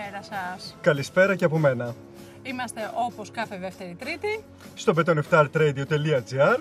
[0.00, 0.22] Καλησπέρα
[0.56, 0.76] σας.
[0.80, 1.94] Καλησπέρα και από μένα.
[2.42, 6.58] Είμαστε όπως κάθε δεύτερη τρίτη, Στο betoneftartradio.gr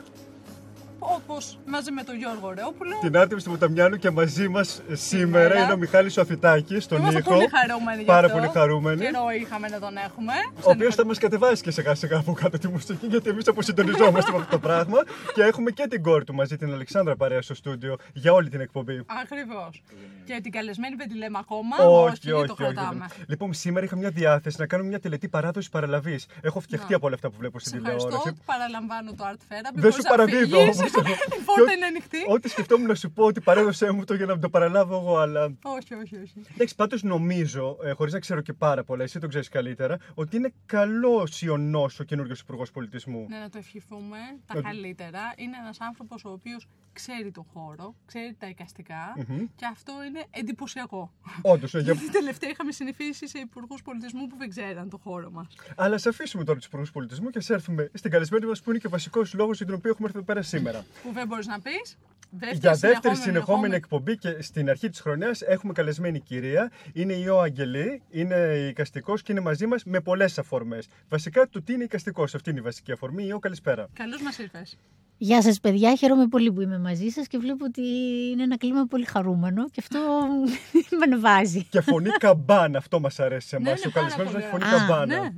[1.30, 2.92] όπως μαζί με τον Γιώργο Ρεόπουλο.
[3.02, 5.64] Την Άρτεμις του Ποταμιάνου και μαζί μας σήμερα Σήμερα.
[5.64, 7.30] είναι ο Μιχάλης ο Αθητάκης στον Είμαστε ήχο.
[7.34, 8.38] πολύ χαρούμενοι γι' Πάρα αυτό.
[8.38, 9.02] πολύ χαρούμενοι.
[9.02, 10.34] Καιρό είχαμε να τον έχουμε.
[10.56, 14.32] Ο οποίος θα μας κατεβάσει και σιγά σιγά από κάτω τη μουσική, γιατί εμείς αποσυντονιζόμαστε
[14.34, 14.98] με αυτό το πράγμα.
[15.34, 18.60] Και έχουμε και την κόρη του μαζί, την Αλεξάνδρα Παρέα στο στούντιο για όλη την
[18.62, 19.04] εκπομπή.
[19.24, 19.82] Ακριβώς.
[20.26, 21.76] Και την καλεσμένη δεν τη λέμε ακόμα.
[21.78, 23.06] όχι, γιατί όχι, το όχι, κρατάμε.
[23.12, 23.24] όχι.
[23.28, 26.26] Λοιπόν, σήμερα είχα μια διάθεση να κάνω μια τελετή παράδοσης παραλαβής.
[26.42, 26.96] Έχω φτιαχτεί Να.
[26.96, 28.08] από όλα αυτά που βλέπω στην Σε ευχαριστώ.
[28.10, 28.42] τηλεόραση.
[28.46, 29.72] Παραλαμβάνω το Art Fair.
[29.74, 30.78] Δεν σου παραδίδω όμως.
[31.40, 32.18] Η πόρτα είναι ανοιχτή.
[32.28, 35.44] Ό,τι σκεφτόμουν να σου πω ότι παρέδωσέ μου το για να το παραλάβω εγώ, αλλά.
[35.64, 36.42] Όχι, όχι, όχι.
[36.54, 40.36] Εντάξει, πάντως νομίζω, ε, χωρίς να ξέρω και πάρα πολλά, εσύ το ξέρεις καλύτερα, ότι
[40.38, 43.26] είναι καλός ιονό ο καινούριο Υπουργός Πολιτισμού.
[43.30, 45.20] Ναι, να το ευχηθούμε τα Ότι- καλύτερα.
[45.36, 48.96] Είναι ένας άνθρωπος ο οποίος ξέρει τον χώρο, ξέρει τα εικαστικα
[49.56, 51.14] και αυτό είναι εντυπωσιακό.
[51.42, 51.82] Όντως, για...
[51.82, 55.48] Γιατί τελευταία είχαμε συνηθίσει σε υπουργούς πολιτισμού που δεν ξέραν τον χώρο μας.
[55.76, 58.80] αλλά ας αφήσουμε τώρα τους Υπουργούς Πολιτισμού και ας έρθουμε στην καλεσμένη μας που είναι
[58.80, 60.86] και ο βασικός λόγος για τον οποίο έχουμε έρθει εδώ πέρα σήμερα.
[61.10, 61.98] Που δεν μπορείς να πεις.
[62.54, 66.72] Για δεύτερη συνεχόμενη εκπομπή και στην αρχή της χρονιάς έχουμε καλεσμένη κυρία.
[66.94, 68.36] Είναι η Ω Αγγελή, είναι
[68.70, 70.88] οικαστικό και είναι μαζί μας με πολλές αφορμές.
[71.10, 73.26] Βασικά το τι είναι οικαστικό, αυτή είναι η βασική αφορμή.
[73.26, 73.88] Η Ω, καλησπέρα.
[73.94, 74.78] Καλώς μας ήρθες.
[75.18, 77.82] Γεια σας παιδιά, χαίρομαι πολύ που είμαι μαζί σας και βλέπω ότι
[78.32, 80.00] είναι ένα κλίμα πολύ χαρούμενο και αυτό
[81.00, 81.64] με ανεβάζει.
[81.64, 83.74] Και φωνή καμπάνα, αυτό μας αρέσει σε εμάς.
[83.74, 84.96] Ναι, είναι ο καλεσμένος πάρα έχει πολύ φωνή ωραία.
[84.96, 85.22] Α, καμπάνα.
[85.22, 85.32] Ναι.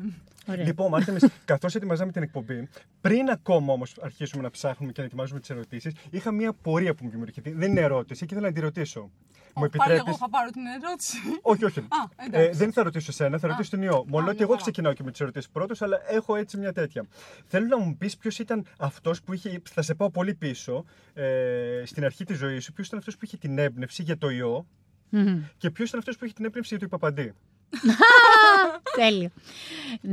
[0.52, 0.66] Ωραία.
[0.66, 2.68] Λοιπόν, Άρτεμις, καθώς ετοιμαζάμε την εκπομπή,
[3.02, 7.04] πριν ακόμα όμως αρχίσουμε να ψάχνουμε και να ετοιμάζουμε τις ερωτήσεις, είχα μια πορεία που
[7.04, 7.52] μου δημιουργηθεί.
[7.52, 9.12] Δεν είναι ερώτηση και ήθελα να τη ρωτήσω.
[9.56, 10.18] Μου Πάλι εγώ επιτρέπει.
[10.18, 11.18] θα πάρω την ερώτηση.
[11.42, 11.80] Όχι, όχι.
[12.26, 12.50] εντάξει.
[12.50, 14.04] ε, δεν θα ρωτήσω εσένα, θα ρωτήσω την ιό.
[14.08, 14.62] Μόνο Α, ότι εγώ καλά.
[14.62, 17.06] ξεκινάω και με τις ερωτήσεις πρώτος, αλλά έχω έτσι μια τέτοια.
[17.46, 19.62] Θέλω να μου πεις ποιος ήταν αυτός που είχε.
[19.70, 23.26] Θα σε πάω πολύ πίσω ε, στην αρχή της ζωής σου, ποιος ήταν αυτός που
[23.26, 24.66] είχε την έμπνευση για το ιό
[25.10, 25.42] Μμμ.
[25.58, 27.34] και ποιος ήταν αυτός που είχε την έμπνευση για το υπαπαντή.
[29.00, 29.30] Τέλειο.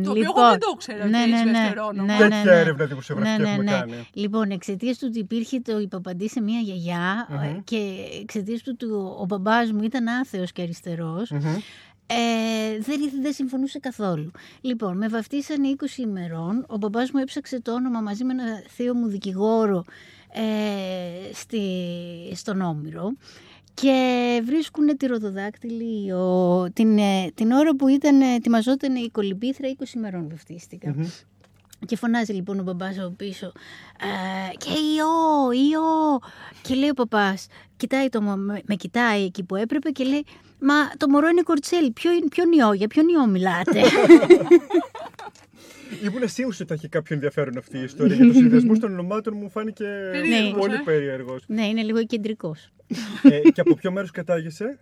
[0.04, 2.16] Το οποίο εγώ δεν το ήξερα ότι έχει δεύτερο όνομα.
[2.16, 4.08] Τέτοια έρευνα δημοσιογραφική έχουμε κάνει.
[4.12, 7.64] Λοιπόν, εξαιτίας του ότι υπήρχε το υπαπαντή σε μία γιαγιά Μμμ.
[7.64, 11.56] και εξαιτίας του ότι ο μπαμπάς μου ήταν άθεος και αριστερός, Μμμ.
[12.10, 14.30] Ε, δεν, δεν συμφωνούσε καθόλου.
[14.60, 16.64] Λοιπόν, με βαφτίσανε 20 ημερών.
[16.68, 19.84] Ο μπαμπάς μου έψαξε το όνομα μαζί με ένα θείο μου δικηγόρο
[20.32, 21.60] ε, στη,
[22.34, 23.12] στον Όμηρο
[23.80, 29.68] και βρίσκουν τη ροδοδάκτυλη ο, την, ε, την ώρα που ήταν, ε, ετοιμαζόταν η κολυμπήθρα
[29.78, 30.94] 20 ημερών βαφτίστηκα.
[30.96, 31.06] Μμμ.
[31.86, 33.46] Και φωνάζει λοιπόν ο μπαμπάς από πίσω
[34.00, 36.18] ε, και ιό, ιό.
[36.62, 40.24] Και λέει ο παπάς, κοιτάει το, μω- με, με κοιτάει εκεί που έπρεπε και λέει
[40.60, 43.80] Μα το μωρό είναι κορτσέλι, ποιο, είναι- ποιον ιό, για ποιον ιό μιλάτε;
[46.04, 48.14] Ήμουν σίγουρος ότι θα έχει κάποιο ενδιαφέρον αυτή η ιστορία.
[48.16, 50.80] Για του συνδυασμού των ονομάτων μου φάνηκε Περίεργος, πολύ ε.
[50.84, 51.44] περίεργος.
[51.46, 52.70] ναι, είναι λίγο κεντρικός.
[53.22, 54.78] ε, και από ποιο μέρος κατάγεσαι,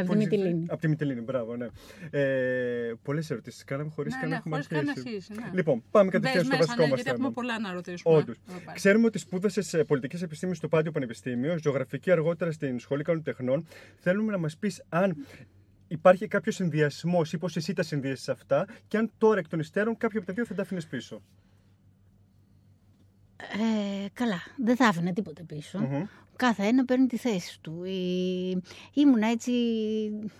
[0.00, 0.64] Από τη Μυτιλίνη.
[0.68, 1.66] Από τη Μυτιλίνη, μπράβο, ναι.
[2.10, 5.08] Ε, Πολλές ερωτήσεις κάναμε χωρίς Ναι, καν να ναι, έχουμε χωρίς καν να αρχίσει.
[5.08, 5.50] αρχίσει, ναι.
[5.54, 7.34] Λοιπόν, πάμε Μπες κατευθείαν στο μέσα, βασικό ναι, μας γιατί έχουμε θέμα.
[7.48, 8.14] πολλά να ρωτήσουμε.
[8.16, 8.36] Όντως.
[8.48, 8.72] Εδώ πέρα.
[8.72, 13.66] Ξέρουμε ότι σπούδασες πολιτικές επιστήμες στο Πάντιο Πανεπιστήμιο, ζωγραφική αργότερα στην Σχολή Καλών Τεχνών.
[13.96, 15.16] Θέλουμε να μας πεις αν
[15.88, 19.96] υπάρχει κάποιος συνδυασμός ή πώς εσύ τα συνδύεσαι αυτά και αν τώρα εκ των υστέρων
[19.96, 21.22] κάποιο από τα δύο θα τα αφήνει πίσω.
[23.36, 25.78] Ε, καλά, δεν θα άφηνα τίποτα πίσω.
[25.78, 26.04] Μμμ.
[26.36, 27.84] Κάθε ένα παίρνει τη θέση του.
[27.84, 28.62] Η...
[28.94, 29.52] Ήμουνα έτσι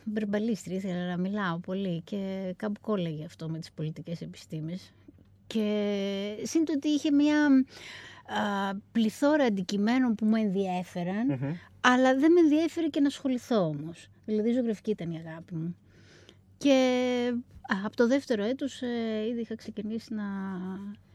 [0.05, 4.93] μπερμπαλίστρια, ήθελα να μιλάω πολύ και κάπου κόλλαγε αυτό με τις πολιτικές επιστήμες.
[5.47, 11.55] Και σύν το ότι είχε μια α, πληθώρα αντικειμένων που μου ενδιέφεραν, Μμμ.
[11.81, 14.09] Αλλά δεν με ενδιέφερε και να ασχοληθώ όμως.
[14.25, 15.77] Δηλαδή η ζωγραφική ήταν η αγάπη μου.
[16.59, 16.75] Και
[17.63, 20.25] α, από το δεύτερο έτος ε, ήδη είχα ξεκινήσει να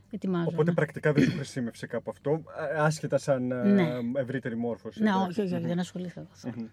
[0.10, 0.52] ετοιμάζομαι.
[0.54, 2.44] Οπότε πρακτικά δεν σου χρησιμεύσε κάπου αυτό,
[2.74, 3.90] ε, άσχετα σαν ε, Ναι.
[4.22, 5.04] ευρύτερη μόρφωση.
[5.04, 5.30] Ναι, εντάξει.
[5.30, 6.54] όχι, όχι, όχι, δεν ασχολήθηκα καθόλου.
[6.58, 6.68] Μμμ.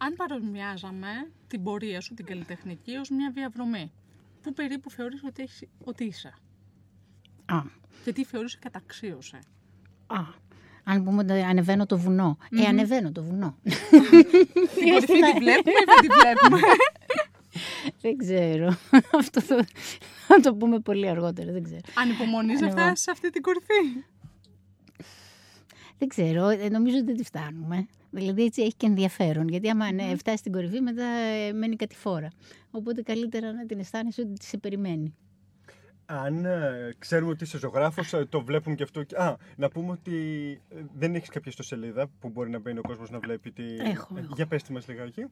[0.00, 1.08] Αν παρομοιάζαμε
[1.46, 3.92] την πορεία σου, την καλλιτεχνική, ως μια διαδρομή,
[4.42, 6.34] πού περίπου θεωρείς ότι, έχεις, ότι είσαι;
[7.46, 7.62] Α,
[8.04, 9.38] και τι θεωρείς καταξίωσε;
[10.06, 10.20] α.
[10.88, 13.56] Αν πούμε ότι ανεβαίνω το βουνο Ε, ανεβαίνω το βουνό.
[14.78, 16.58] Την κορυφή τη βλέπουμε ή δεν τη βλέπουμε;
[18.02, 18.76] δεν ξέρω.
[19.20, 19.66] Αυτό θα,
[20.26, 21.80] θα το πούμε πολύ αργότερα, δεν ξέρω.
[21.94, 24.04] Ανυπομονείς να Ανεβα- φτάσεις σε αυτή την κορυφή.
[25.98, 27.86] Δεν ξέρω, ε, νομίζω ότι δεν τη φτάνουμε.
[28.10, 29.48] Δηλαδή έτσι έχει και ενδιαφέρον.
[29.48, 32.28] Γιατί άμα ναι, φτάσει στην κορυφή, μετά ε, μένει κάτι φόρα.
[32.70, 35.14] Οπότε καλύτερα να την αισθάνεσαι ότι σε περιμένει.
[36.06, 39.00] Αν ε, ξέρουμε ότι είσαι ζωγράφος, το βλέπουν και αυτό.
[39.14, 40.16] Α, να πούμε ότι
[40.68, 43.50] ε, δεν έχεις κάποια ιστοσελίδα που μπορεί να μπαίνει ο κόσμος να βλέπει.
[43.50, 43.62] Τι...
[43.64, 44.32] Έχω, Ε, έχω.
[44.34, 45.24] Για πες τη μας λιγάκι.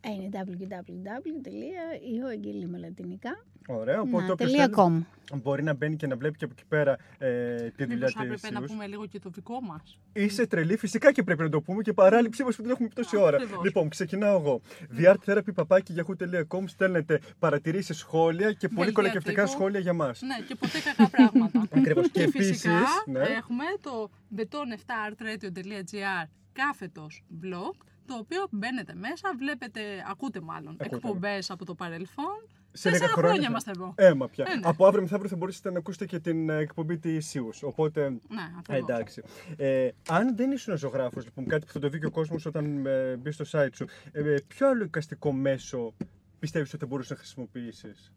[0.00, 3.44] Ε, Είναι www.ioegγύλη με λατινικά.
[3.68, 5.36] Ωραία, οπότε Να, όποιος τελεία θέλει com.
[5.42, 8.22] μπορεί να μπαίνει και να βλέπει και από εκεί πέρα ε, τη δουλειά Μήπως θα
[8.22, 8.70] της έπρεπε να Ιούς.
[8.72, 11.92] πούμε λίγο και το δικό μας; Είσαι τρελή, φυσικά και πρέπει να το πούμε και
[11.92, 13.36] παράληψή μας που την έχουμε πει τόση ώρα.
[13.36, 13.64] Ακριβώς.
[13.64, 14.60] Λοιπόν, ξεκινάω εγώ.
[14.98, 19.54] The Art Therapy παπάκι yahoo.com στέλνετε παρατηρήσεις, σχόλια και πολύ Δελτία κολακευτικά τύπου.
[19.56, 20.20] σχόλια για μας.
[20.22, 21.66] Ναι, και ποτέ κακά πράγματα.
[21.78, 22.10] Ακριβώς.
[22.10, 23.18] Και Και φυσικά επίσης, ναι.
[23.18, 27.74] έχουμε το beton7artradio.gr κάθετος blog,
[28.10, 29.80] το οποίο μπαίνετε μέσα, βλέπετε,
[30.10, 30.96] ακούτε μάλλον, Ακούτε.
[30.96, 32.46] εκπομπές από το παρελθόν.
[32.72, 33.28] Σε Τέσσερα 10 χρόνια.
[33.28, 33.94] χρόνια θα- είμαστε εδώ.
[33.96, 34.44] Έμα πια.
[34.48, 34.60] Ε, ναι.
[34.64, 37.62] Από αύριο μεθαύριο θα μπορέσετε να ακούσετε και την ε, εκπομπή της Ιούς.
[37.62, 38.08] Οπότε.
[38.10, 38.18] Ναι,
[38.58, 38.82] ακριβώς.
[38.88, 39.22] Εντάξει.
[39.56, 42.86] Ε, αν δεν ήσουν ζωγράφος, λοιπόν, κάτι που θα το δει και ο κόσμος όταν
[42.86, 45.94] ε, μπει στο site σου, ε, ποιο άλλο εικαστικό μέσο
[46.38, 48.12] πιστεύεις ότι θα μπορούσες να χρησιμοποιήσεις;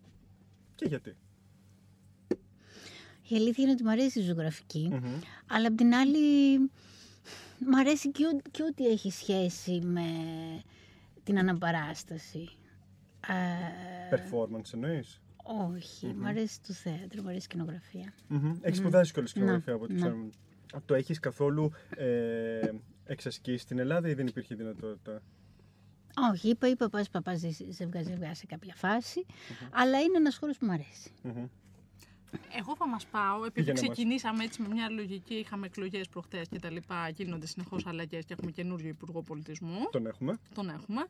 [0.75, 1.15] Και γιατί;
[3.27, 5.19] Η αλήθεια είναι ότι μου αρέσει η ζωγραφική, Μμμ.
[5.47, 6.17] αλλά απ' την άλλη
[7.67, 10.03] μου αρέσει και, ό- και ό,τι έχει σχέση με
[11.23, 12.49] την αναπαράσταση.
[13.27, 15.21] Ε, Performance εννοείς;
[15.73, 18.13] όχι, μου αρέσει το θέατρο, μου αρέσει η σκηνογραφία.
[18.61, 19.99] Έχεις σπουδάσει κιόλα σκηνογραφία Ναι, από ό,τι ναι.
[19.99, 20.29] ξέρουμε.
[20.85, 22.69] Το έχεις καθόλου ε,
[23.05, 25.21] εξασκήσει στην Ελλάδα ή δεν υπήρχε δυνατότητα;
[26.31, 27.39] Όχι, είπα, είπα πας παπάς
[27.69, 29.25] ζευγά ζευγά σε κάποια φάση,
[29.71, 31.11] αλλά είναι ένας χώρος που μου αρέσει.
[32.33, 32.39] Μμμ.
[32.59, 33.89] Εγώ θα μας πάω, επειδή Πήγαινε μας.
[33.89, 38.33] ξεκινήσαμε έτσι με μια λογική, είχαμε εκλογές προχτές και τα λοιπά, γίνονται συνεχώς αλλαγές και
[38.33, 40.37] έχουμε καινούριο Υπουργό Πολιτισμού, Τον έχουμε.
[40.53, 41.05] τον έχουμε.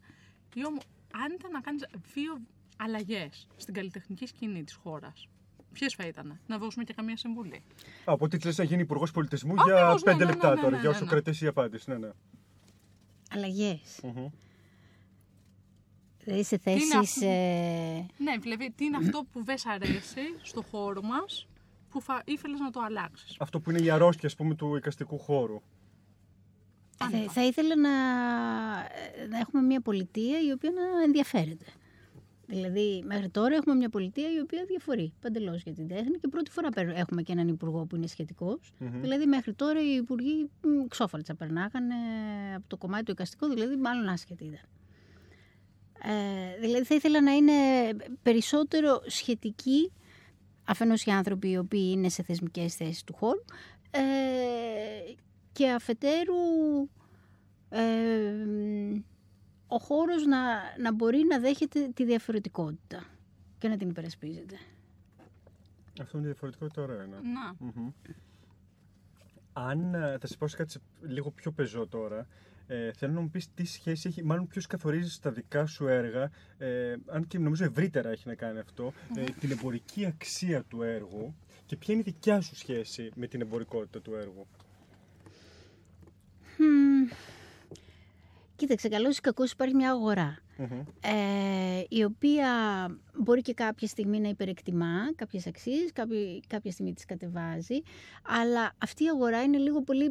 [0.53, 0.83] Ή όμως,
[1.13, 2.39] αν ήταν να κάνεις δύο
[2.77, 5.27] αλλαγές στην καλλιτεχνική σκηνή της χώρας,
[5.73, 7.63] ποιες θα ήταν, να δώσουμε και καμία συμβουλή.
[8.09, 10.61] Α, οπότε τι λες να γίνει υπουργός πολιτισμού Ακριβώς, για ναι, πέντε ναι, λεπτά ναι,
[10.61, 11.09] τώρα, ναι, για ναι, όσο ναι.
[11.09, 11.89] κρατήσει η απάντηση.
[11.89, 12.09] Ναι, ναι.
[13.35, 13.99] Αλλαγές.
[14.03, 14.27] Μμμ.
[16.23, 16.93] Δηλαδή σε είναι θέσεις...
[16.95, 21.47] αυτό; ε, Ναι, δηλαδή τι είναι αυτό που δεν σ' αρέσει στο χώρο μας,
[21.89, 23.35] που θα ήθελες να το αλλάξεις.
[23.39, 25.61] Αυτό που είναι η αρρώστια, ας πούμε, του εικαστικού χώρου.
[26.97, 27.89] θα, θα ήθελα να,
[29.29, 31.65] να έχουμε μια πολιτεία η οποία να ενδιαφέρεται.
[32.47, 36.51] Δηλαδή, μέχρι τώρα έχουμε μια πολιτεία η οποία διαφορεί παντελώς για την τέχνη και πρώτη
[36.51, 38.71] φορά παίρ- έχουμε και έναν υπουργό που είναι σχετικός.
[38.79, 39.01] Μμμ.
[39.01, 41.95] Δηλαδή, μέχρι τώρα οι υπουργοί μ, ξόφαλτσα περνάγανε
[42.55, 44.59] από το κομμάτι του εικαστικού, δηλαδή, μάλλον άσχετοι ήταν.
[46.05, 47.51] Ε, δηλαδή, θα ήθελα να είναι
[48.23, 49.91] περισσότερο σχετικοί
[50.63, 53.39] αφενός οι άνθρωποι οι οποίοι είναι σε θεσμικές θέσεις του χώρου
[53.91, 54.01] ε,
[55.51, 56.33] και αφετέρου
[57.69, 57.81] ε,
[59.67, 60.37] ο χώρος να,
[60.79, 63.03] να μπορεί να δέχεται τη διαφορετικότητα
[63.57, 64.55] και να την υπερασπίζεται.
[66.01, 66.95] Αυτό είναι διαφορετικό τώρα.
[66.95, 67.05] Ναι.
[67.05, 67.55] Να.
[67.59, 67.89] Μμμ.
[69.53, 72.27] Αν ε, θα σε πω σε κάτι σε- λίγο πιο πεζό τώρα,
[72.67, 76.29] ε, θέλω να μου πεις τι σχέση έχει, μάλλον ποιος καθορίζεις στα δικά σου έργα,
[76.57, 81.35] ε, αν και νομίζω ευρύτερα έχει να κάνει αυτό, ε, την εμπορική αξία του έργου
[81.65, 84.47] και ποια είναι η δικιά σου σχέση με την εμπορικότητα του έργου.
[86.57, 87.07] Μμμ.
[88.55, 90.37] Κοίταξε, καλώς ή κακώς υπάρχει μια αγορά.
[90.57, 90.79] Μμμ.
[91.01, 92.47] ε, η οποία
[93.17, 96.17] μπορεί και κάποια στιγμή να υπερεκτιμά κάποιες αξίες, κάποια,
[96.47, 97.81] κάποια στιγμή τις κατεβάζει,
[98.23, 100.09] αλλά αυτή η αγορά είναι λίγο πολύ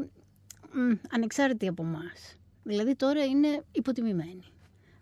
[0.72, 2.36] μ, ανεξάρτητη από μας.
[2.62, 4.42] Δηλαδή τώρα είναι υποτιμημένη.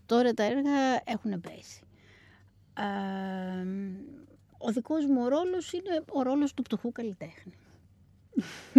[0.07, 1.81] Τώρα τα έργα έχουν πέσει.
[2.79, 3.67] Ε,
[4.59, 7.53] ο δικός μου ρόλος είναι ο ρόλος του πτωχού καλλιτέχνη.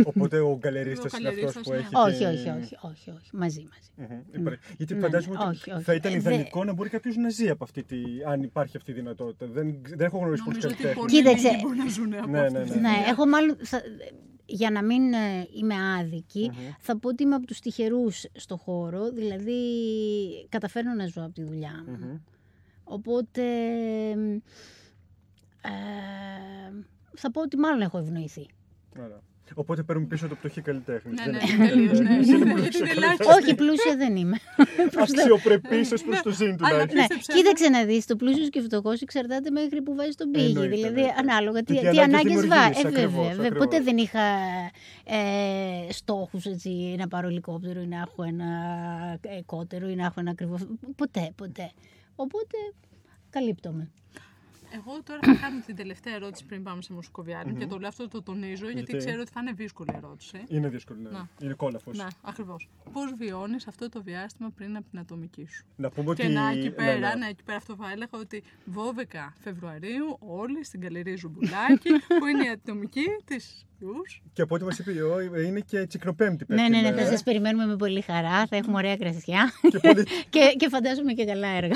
[0.04, 1.78] Οπότε ο γκαλερίστας Ο είναι αυτός γκαλερίστας, που ναι.
[1.78, 4.14] έχει όχι, την- όχι, όχι, όχι, όχι, μαζί, μαζί.
[4.14, 4.42] Μμμ.
[4.42, 5.84] Υπάρχει- Γιατί Ναι, φαντάζομαι ναι, ότι όχι, όχι.
[5.84, 7.98] θα ήταν Ε, δε- ιδανικό να μπορεί κάποιος να ζει από αυτή τη.
[8.28, 9.46] αν υπάρχει αυτή η δυνατότητα.
[9.46, 10.96] Δεν, δεν έχω γνωρίσει πολλούς Νομίζω ότι καλλιτέχνες.
[10.96, 11.50] πολλοί Κοίταξε.
[11.50, 12.76] λίγοι μπορούν να ζουν από Ναι, αυτή ναι, τη ναι.
[12.76, 13.06] Ναι, δουλειά.
[13.10, 13.82] εγώ μάλλον, θα-
[14.51, 19.10] για να μην ε, είμαι άδικη, θα πω ότι είμαι από τους τυχερούς στο χώρο,
[19.12, 19.62] δηλαδή
[20.50, 21.98] καταφέρνω να ζω από τη δουλειά μου.
[21.98, 22.17] Μμμ.
[22.84, 23.41] Οπότε
[25.62, 25.72] ε,
[27.15, 28.48] θα πω ότι μάλλον έχω ευνοηθεί.
[29.00, 29.22] Ωραία.
[29.55, 31.13] Οπότε παίρνουμε πίσω το πτωχή καλλιτέχνης.
[31.20, 32.05] Ναι, Δεν ναι, είναι τελείως, ναι.
[32.05, 32.98] καλλιτέχνης, είναι Γιατί πλούσιο είναι καλλιτέχνης.
[32.98, 33.36] ελάχιστο.
[33.36, 34.38] Όχι, πλούσια δεν είμαι.
[35.03, 36.98] Αξιοπρεπή ω προ το ζήν Αλλά τουλάχιστον.
[37.00, 40.46] ναι, πίστεψέ κοίταξε να δεις, το πλούσιος και φτωχός εξαρτάται μέχρι που βάζεις τον πήγη.
[40.46, 41.15] Εννοείται, δηλαδή, εννοείται.
[41.20, 42.79] ανάλογα τι, Και τι τι ανάγκες ανάγκες δημιουργείς, βάζει.
[42.79, 43.46] Ε, βέβαια, ακριβώς, βέβαια.
[43.48, 43.58] ακριβώς.
[43.65, 44.24] Ποτέ δεν είχα
[45.05, 48.48] ε, στόχους έτσι, να πάρω ελικόπτερο ή να έχω ένα
[49.22, 50.58] ε, κότερο ή να έχω ένα ακριβό.
[50.96, 51.72] Ποτέ, ποτέ.
[52.15, 52.58] Οπότε
[53.29, 53.89] καλύπτομαι.
[54.74, 58.08] Εγώ τώρα θα κάνω την τελευταία ερώτηση πριν πάμε σε μουσικοβιάνι και το λέω αυτό
[58.08, 60.44] το τονίζω γιατί, Γιατί; ξέρω ότι θα είναι δύσκολη ερώτηση.
[60.48, 61.00] Είναι δύσκολο.
[61.01, 61.10] Ναι.
[61.10, 61.28] Να.
[61.40, 61.98] Είναι κόλαφος.
[61.98, 62.70] Ναι, ακριβώς.
[62.92, 66.34] Πώς βιώνεις αυτό το διάστημα πριν από την ατομική σου; Να πούμε Και ότι.
[66.34, 67.16] να εκεί ναι, πέρα, ναι.
[67.16, 72.46] ναι, εκεί πέρα αυτό θα έλεγα ότι 12 Φεβρουαρίου όλοι στην Γκαλερί Ζουμπουλάκη που είναι
[72.46, 73.66] η ατομική της Ηούς.
[74.34, 77.04] Και από ό,τι μας είπε η Ηώ, είναι και τσικνοπέμπτη Ναι, πέφτει ναι, ναι, ημέρα.
[77.06, 80.04] θα σας περιμένουμε με πολύ χαρά, θα έχουμε ωραία κρασιά Και, πολύ...
[80.34, 81.76] και, και φαντάζομαι και καλά έργα.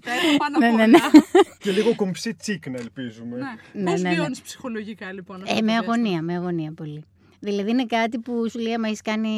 [0.00, 0.86] Τα έχω πάνω Ναι, απ' ναι, όλα.
[0.86, 0.98] ναι.
[1.58, 3.36] και λίγο κομψή τσίκνα, ελπίζουμε.
[3.36, 3.82] Ναι.
[3.82, 4.14] Ναι, Πώς ναι, ναι.
[4.14, 7.04] βιώνεις ψυχολογικά λοιπόν αυτό Ε, το με διάστημα; αγωνία, με αγωνία πολύ.
[7.44, 9.30] Δηλαδή είναι κάτι που σου λέει, άμα έχεις κάνει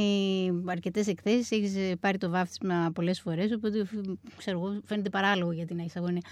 [0.67, 3.53] αρκετές εκθέσεις, έχεις πάρει το βάφτισμα πολλές φορές.
[3.53, 3.87] Οπότε
[4.37, 6.23] ξέρω εγώ, φαίνεται παράλογο γιατί να έχεις αγωνία.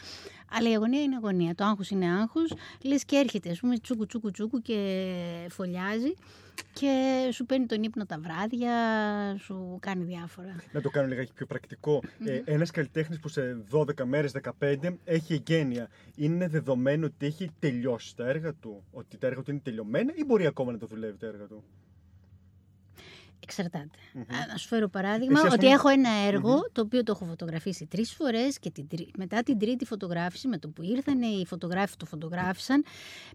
[0.50, 1.54] Αλλά η αγωνία είναι αγωνία.
[1.54, 2.52] Το άγχος είναι άγχος.
[2.82, 4.76] Λες και έρχεται, ας πούμε, τσούκου τσούκου τσούκου και
[5.48, 6.14] φωλιάζει
[6.73, 8.73] και σου παίρνει τον ύπνο τα βράδια,
[9.38, 10.56] σου κάνει διάφορα.
[10.73, 12.00] Να το κάνω λιγάκι πιο πρακτικό.
[12.25, 18.16] Ε, Ένας καλλιτέχνης που σε 12 μέρες, 15 έχει εγγένεια, είναι δεδομένο ότι έχει τελειώσει
[18.16, 21.18] τα έργα του, ότι τα έργα του είναι τελειωμένα ή μπορεί ακόμα να το δουλεύει
[21.18, 21.64] τα έργα του;
[23.40, 23.88] Εξαρτάται.
[24.18, 27.12] Α, Να σου φέρω παράδειγμα Εσύ, ας ότι πούμε- έχω ένα έργο το οποίο το
[27.16, 31.23] έχω φωτογραφίσει τρεις φορές και την, τρι- μετά την τρίτη φωτογράφηση με το που ήρθαν
[31.23, 32.84] οι φωτογράφοι το φωτογράφησαν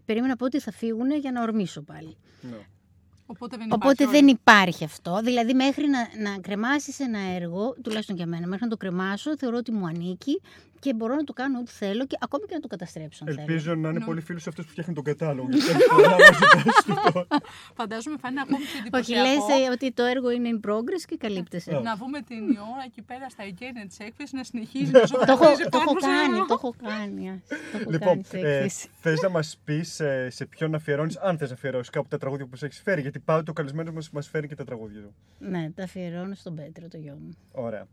[0.04, 2.16] περίμενα πότε θα φύγουν για να ορμήσω πάλι.
[2.40, 2.56] Ναι.
[3.30, 4.38] Οπότε δεν Οπότε υπάρχει δεν όλο.
[4.40, 5.20] υπάρχει αυτό.
[5.22, 5.98] Δηλαδή, μέχρι να,
[6.30, 10.40] να κρεμάσεις ένα έργο, τουλάχιστον για μένα, μέχρι να το κρεμάσω, θεωρώ ότι μου ανήκει
[10.80, 13.24] και μπορώ να το κάνω ό,τι θέλω και ακόμη και να το καταστρέψω.
[13.24, 13.40] Αν θέλω.
[13.48, 14.04] Ελπίζω να είναι Ναι.
[14.04, 15.48] πολύ φίλο αυτούς που φτιάχνουν τον κατάλογο.
[15.50, 17.26] γιατί έχει πολλά να μας ζητάς το.
[17.78, 19.28] Φαντάζομαι θα είναι ακόμη πιο Όχι, εντυπωσιακό.
[19.28, 21.72] λες ε, ότι το έργο είναι in progress και καλύπτεσαι.
[21.72, 21.80] Ναι.
[21.80, 25.44] Να βούμε την ώρα εκεί πέρα στα εγγένεια της έκθεσης να συνεχίζει να Το έχω,
[25.44, 27.30] ζωγραφίζει το έχω πάνω σε κάνει, ένα- το έχω κάνει.
[27.30, 27.38] ας.
[27.48, 28.88] Το έχω Λοιπόν, κάνει σε ε, έκθεση.
[29.00, 32.50] θες να μας πεις σε ποιον αφιερώνεις, αν θες να αφιερώσεις κάπου τα τραγούδια που
[32.60, 33.00] μα έχεις φέρει.
[33.00, 35.14] Γιατί πάντοτε ο καλεσμένο μας μας φέρει και τα τραγούδια του.
[35.38, 37.30] Ναι, τα αφιερώνω στον Πέτρο, το γιο μου.
[37.52, 37.86] Ωραία.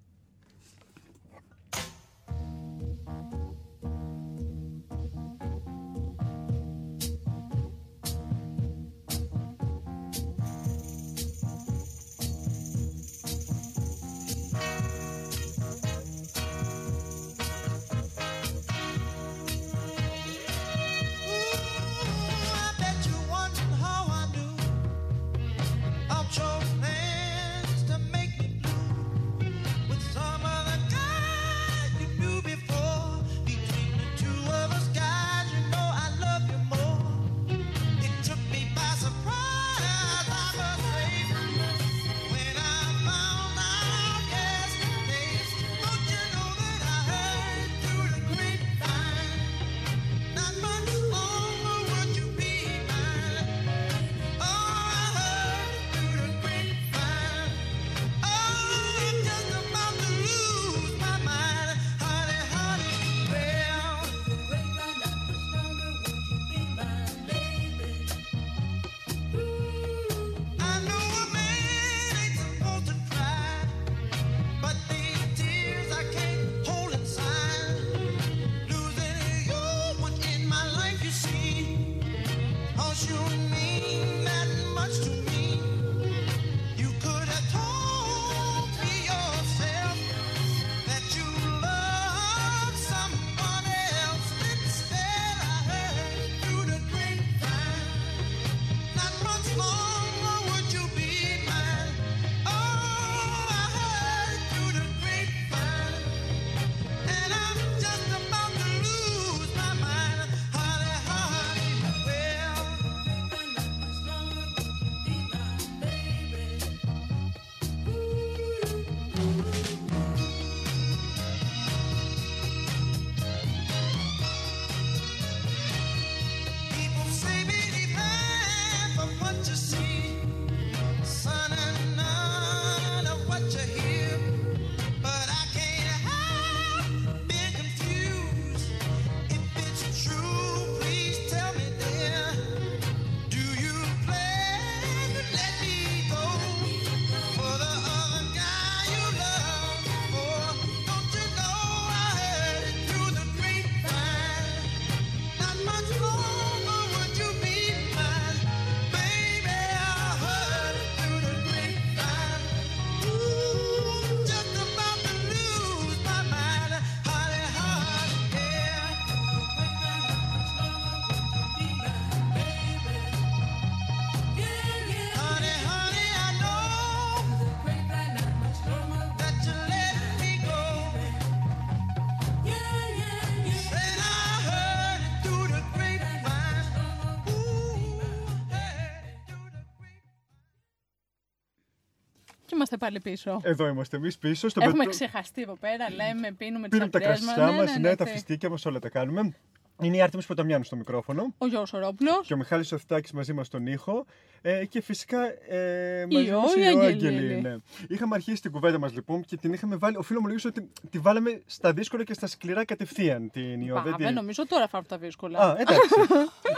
[192.82, 193.40] Είμαστε πάλι πίσω.
[193.44, 194.50] Εδώ είμαστε εμείς πίσω.
[194.50, 197.80] Στο Έχουμε πετρό- ξεχαστεί εδώ πέρα, λέμε, πίνουμε τις Πίνουμε τα αμπρές κρασιά μας, Ναι,
[197.80, 198.10] ναι, ναι, τα ναι.
[198.12, 199.34] φιστίκια μας, όλα τα κάνουμε.
[199.82, 202.28] Είναι η Άρτεμις Ποταμιάνου στο μικρόφωνο Ο Γιώργος Ορόπουλος.
[202.28, 204.06] και ο Μιχάλης Σοφτάκης μαζί μας στον ήχο
[204.42, 205.20] ε, και φυσικά
[205.52, 206.86] ε, Η μαζί Ω, μας η η Ω Αγγελίνη.
[206.86, 207.56] Αγγελίνη, ναι.
[207.88, 211.00] Είχαμε αρχίσει την κουβέντα μας λοιπόν και την είχαμε βάλει, οφείλω να μιλήσω ότι τη
[211.00, 213.82] βάλαμε στα δύσκολα και στα σκληρά κατευθείαν την Ιω.
[213.82, 215.40] δεν Πάμε, τη- νομίζω τώρα φάρω τα δύσκολα.
[215.40, 215.90] Α, εντάξει.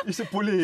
[0.06, 0.58] Είσαι πολύ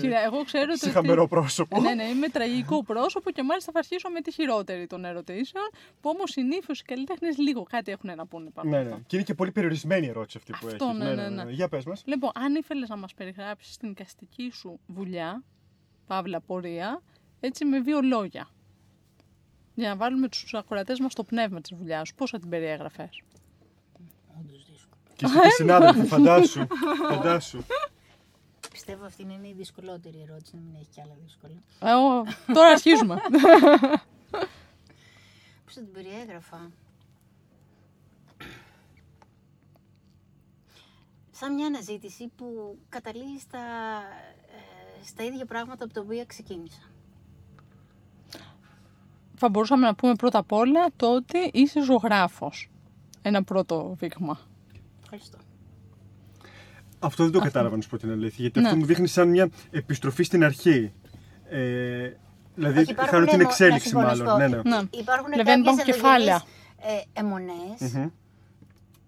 [0.00, 0.78] Κοίτα, εγώ ξέρω ότι.
[0.78, 1.80] συχαμένο πρόσωπο.
[1.80, 5.64] Ναι, ναι, είμαι τραγικό πρόσωπο και μάλιστα θα αρχίσω με τη χειρότερη των ερωτήσεων.
[6.00, 8.70] Που όμως συνήθως οι καλλιτέχνες λίγο κάτι έχουν να πούνε πάνω.
[8.70, 8.92] Ναι, από ναι.
[8.92, 9.04] αυτό.
[9.06, 10.98] Και είναι και πολύ περιορισμένη η ερώτηση αυτή που Αυτό, έχεις.
[10.98, 11.50] ναι, ναι, ναι.
[11.50, 12.02] Για πες μας.
[12.06, 15.42] Λοιπόν, αν ήθελες να μας περιγράψεις την εικαστική σου δουλειά,
[16.06, 17.02] παύλα πορεία,
[17.40, 18.48] έτσι με δύο λόγια.
[19.74, 23.22] Για να βάλουμε τους ακροατές μας στο πνεύμα της δουλειάς σου, πώς θα την περιέγραφες;
[24.40, 25.00] Όντως δύσκολο.
[25.16, 26.66] Και εσύ και συνάδελφοι, φαντάσου.
[27.10, 27.62] φαντάσου.
[28.72, 31.54] Πιστεύω αυτή είναι η δυσκολότερη ερώτηση, να μην έχει κι άλλα δύσκολα.
[31.80, 33.16] Ε, ο, τώρα αρχίζουμε.
[35.64, 36.70] Πώς θα την περιέγραφα;
[41.44, 43.58] Σαν μια αναζήτηση που καταλήγει στα,
[44.98, 46.80] ε, στα ίδια πράγματα από τα οποία ξεκίνησα.
[49.34, 52.70] θα μπορούσαμε να πούμε πρώτα απ' όλα το ότι είσαι ζωγράφος.
[53.22, 54.38] Ένα πρώτο δείγμα.
[55.02, 55.38] Ευχαριστώ.
[56.98, 58.36] Αυτό δεν το κατάλαβα να σου πω την αλήθεια.
[58.38, 58.66] Γιατί Ναι.
[58.66, 60.92] αυτό μου δείχνει σαν μια επιστροφή στην αρχή.
[61.48, 62.12] Ε,
[62.54, 64.24] δηλαδή, Όχι, υπάρχουν, χάνω την ναι, να εξέλιξη συμφωνήσω.
[64.24, 64.38] μάλλον.
[64.50, 64.76] Ναι, ναι.
[64.76, 64.82] Ναι.
[64.90, 66.42] Υπάρχουν Δηλαδή, κάποιες υπάρχουν κεφάλαια.
[66.78, 68.08] ενδογενείς, ε, αιμονές, Μμμ.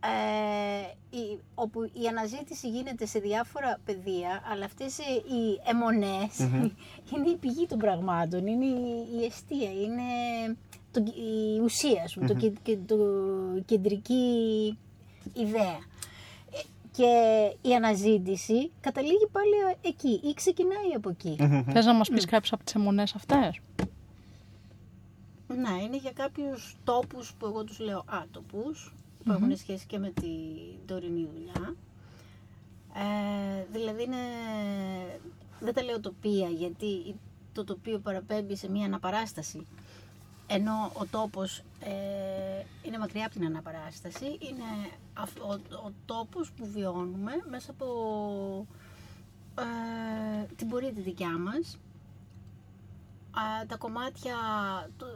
[0.07, 5.03] Ε, η- όπου η αναζήτηση γίνεται σε διάφορα πεδία, αλλά αυτές ε,
[5.35, 6.39] οι αιμονες
[7.17, 10.03] είναι η πηγή των πραγμάτων, είναι η, η αιστεία, είναι
[10.93, 12.97] το, η ουσία, ας πούμε, το, κε- και, το
[13.67, 14.79] κεντρική
[15.35, 15.79] ιδέα.
[16.53, 16.61] Ε,
[16.93, 17.13] Και
[17.69, 21.37] η αναζήτηση καταλήγει πάλι εκεί ή ξεκινάει από εκεί.
[21.73, 23.59] Θες να μας πεις κάποιες από τις αιμονές αυτές;
[25.47, 28.93] Ναι, είναι για κάποιους τόπους που εγώ τους λέω άτοπους,
[29.25, 31.75] που έχουν σχέση και με την τωρινή δουλειά.
[32.95, 34.17] Ε, δηλαδή είναι,
[35.61, 37.15] δεν τα λέω τοπία γιατί
[37.53, 39.67] το τοπίο παραπέμπει σε μια αναπαράσταση.
[40.47, 45.53] Ενώ ο τόπος ε, είναι μακριά από την αναπαράσταση, είναι αυ- ο,
[45.87, 47.87] ο τόπος που βιώνουμε μέσα από
[49.59, 51.79] ε, την πορεία τη δικιά μας,
[53.31, 54.35] α, τα κομμάτια
[54.99, 55.07] του,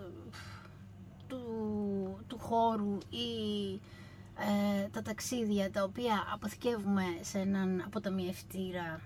[1.28, 1.38] του,
[2.26, 3.26] του χώρου ή
[4.38, 9.00] ε, τα ταξίδια τα οποία αποθηκεύουμε σε έναν αποταμιευτήρα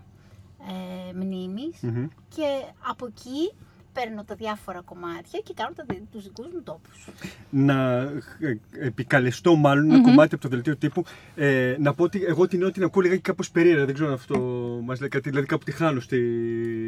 [1.08, 2.06] ε, μνήμης Μμμ.
[2.28, 3.52] και από εκεί
[3.92, 7.08] παίρνω τα διάφορα κομμάτια και κάνω τα, δι- τους δικούς μου τόπους.
[7.50, 7.98] να
[8.40, 11.04] ε, επικαλεστώ μάλλον ένα κομμάτι από το δελτίο τύπου.
[11.36, 13.84] Ε, να πω ότι εγώ την την ακούω λιγάκι κάπως περίεργα.
[13.84, 14.38] Δεν ξέρω αν αυτό
[14.84, 15.28] μας λέει κάτι.
[15.28, 16.18] Δηλαδή κάπου τη χάνω στη.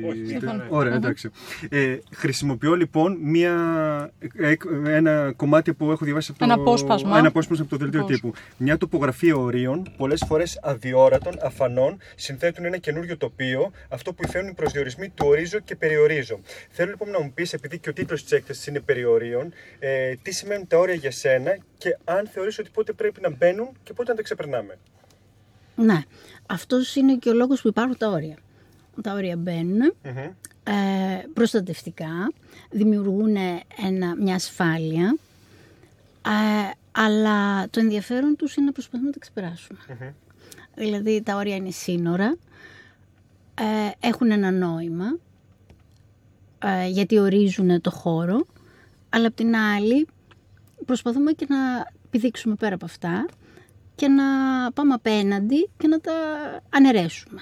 [0.09, 0.65] Όχι, στη- συμφωνώ.
[0.69, 1.31] Ωραία, εντάξει.
[1.69, 3.53] Ε, χρησιμοποιώ λοιπόν μία,
[4.39, 4.57] ε, ε,
[4.97, 7.19] ένα κομμάτι που έχω διαβάσει από το, Ένα απόσπασμα.
[7.19, 8.11] ένα απόσπασμα από το δελτίο Πώς.
[8.11, 8.33] τύπου.
[8.57, 14.55] Μια τοπογραφία ορίων, πολλές φορές αδιόρατων, αφανών, συνθέτουν ένα καινούριο τοπίο, αυτό που υφαίνουν οι
[14.55, 16.41] προσδιορισμοί του ορίζω και περιορίζω.
[16.71, 20.31] Θέλω λοιπόν να μου πεις, επειδή και ο τίτλος της έκθεσης είναι περιορίων, ε, τι
[20.33, 24.11] σημαίνουν τα όρια για σένα και αν θεωρείς ότι πότε πρέπει να μπαίνουν και πότε
[24.11, 24.79] να τα ξεπερνάμε.
[25.77, 26.03] Ναι,
[26.47, 28.37] αυτός είναι και ο λόγος που υπάρχουν τα όρια.
[29.03, 30.17] Τα όρια μπαίνουν, Μμμ.
[30.19, 30.33] ε,
[31.35, 32.33] προστατευτικά,
[32.71, 33.37] δημιουργούν
[33.87, 35.17] ένα, μια ασφάλεια,
[36.27, 39.79] ε, αλλά το ενδιαφέρον τους είναι να προσπαθούμε να τα ξεπεράσουμε.
[40.75, 42.37] Δηλαδή τα όρια είναι σύνορα,
[43.55, 45.17] ε, έχουν ένα νόημα,
[46.65, 48.47] ε, γιατί ορίζουν το χώρο,
[49.09, 50.07] αλλά απ' την άλλη
[50.87, 51.57] προσπαθούμε και να
[52.11, 53.27] πηδήξουμε πέρα από αυτά
[53.95, 54.25] και να
[54.73, 56.13] πάμε απέναντι και να τα
[56.71, 57.41] αναιρέσουμε.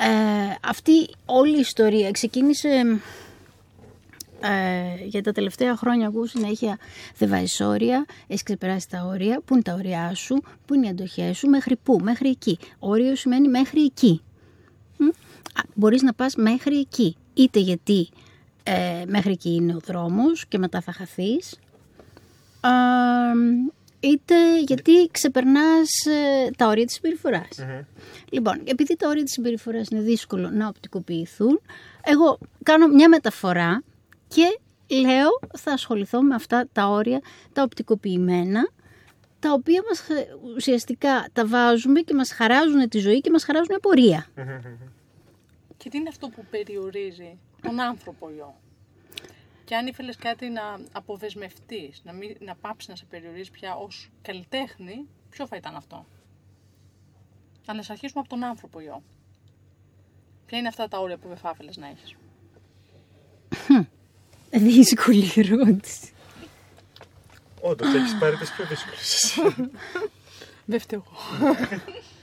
[0.00, 3.00] Ε, αυτή όλη η ιστορία ξεκίνησε
[4.40, 6.78] ε, για τα τελευταία χρόνια ακούω συνέχεια
[7.16, 10.88] δεν βάζεις όρια, έχεις ξεπεράσει τα όρια, πού είναι τα όρια σου, πού είναι οι
[10.88, 12.58] αντοχές σου, μέχρι πού, μέχρι εκεί.
[12.78, 14.22] Όριο σημαίνει μέχρι εκεί.
[14.96, 18.08] Μ; Α, Μπορείς να πας μέχρι εκεί, είτε γιατί
[18.62, 21.58] ε, μέχρι εκεί είναι ο δρόμος και μετά θα χαθείς,
[22.60, 22.70] α,
[24.00, 27.48] είτε γιατί ξεπερνάς ε, τα όρια της συμπεριφοράς.
[28.30, 31.60] Λοιπόν, επειδή τα όρια της συμπεριφοράς είναι δύσκολο να οπτικοποιηθούν,
[32.04, 33.82] εγώ κάνω μια μεταφορά
[34.28, 37.20] και λέω θα ασχοληθώ με αυτά τα όρια,
[37.52, 38.70] τα οπτικοποιημένα,
[39.40, 43.76] τα οποία μας ε, ουσιαστικά τα βάζουμε και μας χαράζουν τη ζωή και μας χαράζουν
[43.82, 44.26] πορεία.
[45.78, 48.54] Και τι είναι αυτό που περιορίζει τον άνθρωπο, Ιω;
[49.64, 50.62] Και αν ήθελες κάτι να
[50.92, 56.06] αποδεσμευτεί, να, μην, να πάψεις να σε περιορίζεις πια ως καλλιτέχνη, ποιο θα ήταν αυτό;
[57.66, 59.02] Αλλά να αρχίσουμε από τον άνθρωπο, Ιω.
[60.46, 62.14] Ποια είναι αυτά τα όρια που δεν θα ήθελες να έχεις;
[64.68, 66.12] Δύσκολη ερώτηση.
[67.60, 69.38] Όντως, έχεις πάρει τις πιο δύσκολες.
[70.64, 71.54] Δεν φταίω εγώ.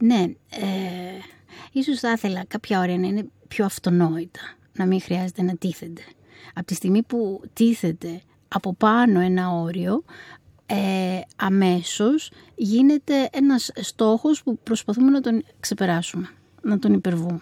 [0.00, 0.66] Ναι, ε,
[1.72, 4.40] ίσως θα ήθελα κάποια όρια να είναι πιο αυτονόητα,
[4.72, 6.02] να μην χρειάζεται να τίθενται.
[6.54, 10.04] Από τη στιγμή που τίθεται από πάνω ένα όριο,
[10.66, 16.28] ε, αμέσως γίνεται ένας στόχος που προσπαθούμε να τον ξεπεράσουμε,
[16.62, 17.40] να τον υπερβούμε.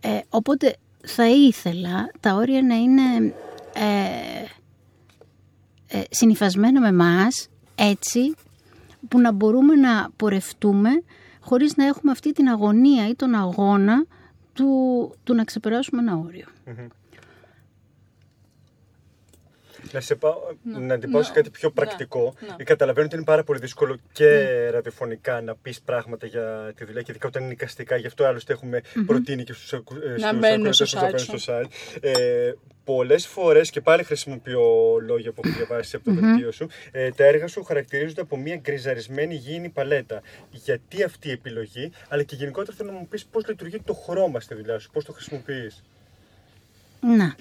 [0.00, 3.34] Ε, οπότε θα ήθελα τα όρια να είναι
[3.74, 4.44] ε,
[5.98, 8.34] ε, συνυφασμένα με μας έτσι
[9.08, 10.90] που να μπορούμε να πορευτούμε
[11.40, 14.04] χωρίς να έχουμε αυτή την αγωνία ή τον αγώνα
[14.52, 14.68] του,
[15.24, 16.46] του να ξεπεράσουμε ένα όριο.
[19.92, 21.34] Να, σε πάω, να την πάω σε Ναι.
[21.36, 21.74] κάτι πιο Ναι.
[21.74, 22.34] πρακτικό.
[22.58, 22.64] Ναι.
[22.64, 24.28] Καταλαβαίνω ότι είναι πάρα πολύ δύσκολο και
[24.70, 27.96] ραδιοφωνικά να πεις πράγματα για τη δουλειά και ειδικά όταν είναι εικαστικά.
[27.96, 29.80] Γι' αυτό άλλωστε έχουμε προτείνει και στους
[30.20, 31.38] Να μπαίνουν στο site να σου.
[31.38, 31.98] στο site.
[32.00, 32.52] Ε,
[32.84, 34.62] Πολλές φορές και πάλι χρησιμοποιώ
[35.06, 36.68] λόγια που έχω διαβάσει από το δελτίο σου.
[36.92, 40.22] Ε, τα έργα σου χαρακτηρίζονται από μια γκριζαρισμένη γήινη παλέτα.
[40.50, 44.40] Γιατί αυτή η επιλογή, αλλά και γενικότερα θέλω να μου πεις πώς λειτουργεί το χρώμα
[44.40, 45.84] στη δουλειά σου, πώς το χρησιμοποιείς;
[47.00, 47.34] Να.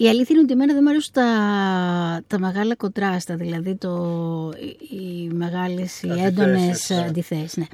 [0.00, 3.90] Η αλήθεια είναι ότι εμένα δεν μου αρέσουν τα, τα μεγάλα κοντράστα, δηλαδή το,
[4.90, 7.04] οι, οι μεγάλες, οι Αντιθέσεις, έντονες ναι.
[7.06, 7.56] αντιθέσεις.
[7.56, 7.64] Ναι.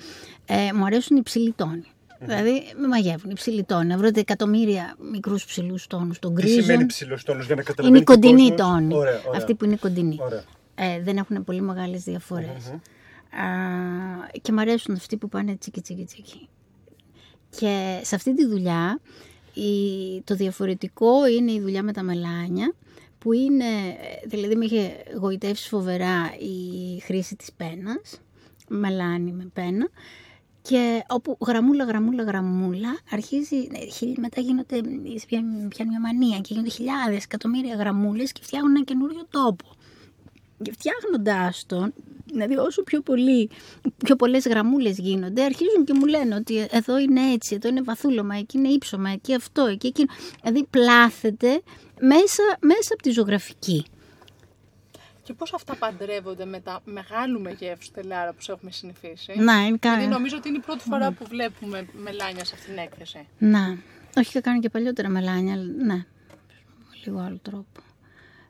[0.47, 1.85] Ε, μου αρέσουν οι ψηλοί τόνοι.
[2.21, 3.87] Δηλαδή με μαγεύουν οι ψηλοί τόνοι.
[3.87, 6.63] Να βρείτε εκατομμύρια μικρούς ψηλούς τόνους των Τι γκρίζων.
[6.63, 8.01] σημαίνει ψηλό τόνο για να Είναι καταλαβαίνει.
[8.01, 8.69] οι και ο κοντινοί κόσμος.
[8.69, 8.95] τόνοι.
[8.95, 9.39] Ωραία, ωραία.
[9.41, 10.17] Αυτοί που είναι κοντινοί.
[10.21, 10.43] Ωραία.
[10.75, 12.67] Ε, δεν έχουν πολύ μεγάλες διαφορές.
[12.67, 12.79] Α,
[14.43, 16.49] και μου αρέσουν αυτοί που πάνε τσίκι τσίκι τσίκι.
[17.59, 19.34] Και σε αυτή τη δουλειά η,
[20.25, 22.75] το διαφορετικό είναι η δουλειά με τα μελάνια
[23.19, 28.21] που είναι, ε, δηλαδή με είχε γοητεύσει φοβερά η χρήση της πένας,
[28.69, 29.89] μελάνι με πένα
[30.63, 34.81] και όπου γραμμούλα, γραμμούλα, γραμμούλα αρχίζει, ναι, χι- μετά γίνονται,
[35.27, 39.65] πιάνει πιάνει μια μανία και γίνονται χιλιάδες, εκατομμύρια γραμμούλες και φτιάχνουν ένα καινούριο τόπο.
[40.65, 41.95] Και φτιάχνοντά τον,
[42.27, 43.51] δηλαδή όσο πιο, πολύ,
[44.05, 48.37] πιο πολλές γραμμούλες γίνονται, αρχίζουν και μου λένε ότι εδώ είναι έτσι, εδώ είναι βαθούλωμα,
[48.37, 50.09] εκεί είναι ύψωμα, εκεί αυτό, εκεί εκείνο.
[50.43, 51.63] Δηλαδή πλάθεται
[52.01, 53.85] μέσα, μέσα από τη ζωγραφική.
[55.23, 59.79] Και πώς αυτά παντρεύονται με τα μεγάλου μεγέθους τελάρα που σε έχουμε συνηθίσει; Να, είναι
[59.81, 60.09] Δηλαδή κα...
[60.09, 63.27] νομίζω ότι είναι η πρώτη φορά που βλέπουμε μελάνια σε αυτήν την έκθεση.
[63.39, 63.79] Να.
[64.17, 65.95] Όχι, είχα κάνει και παλιότερα μελάνια, αλλά ναι.
[65.95, 66.05] Με
[67.05, 67.81] λίγο άλλο τρόπο.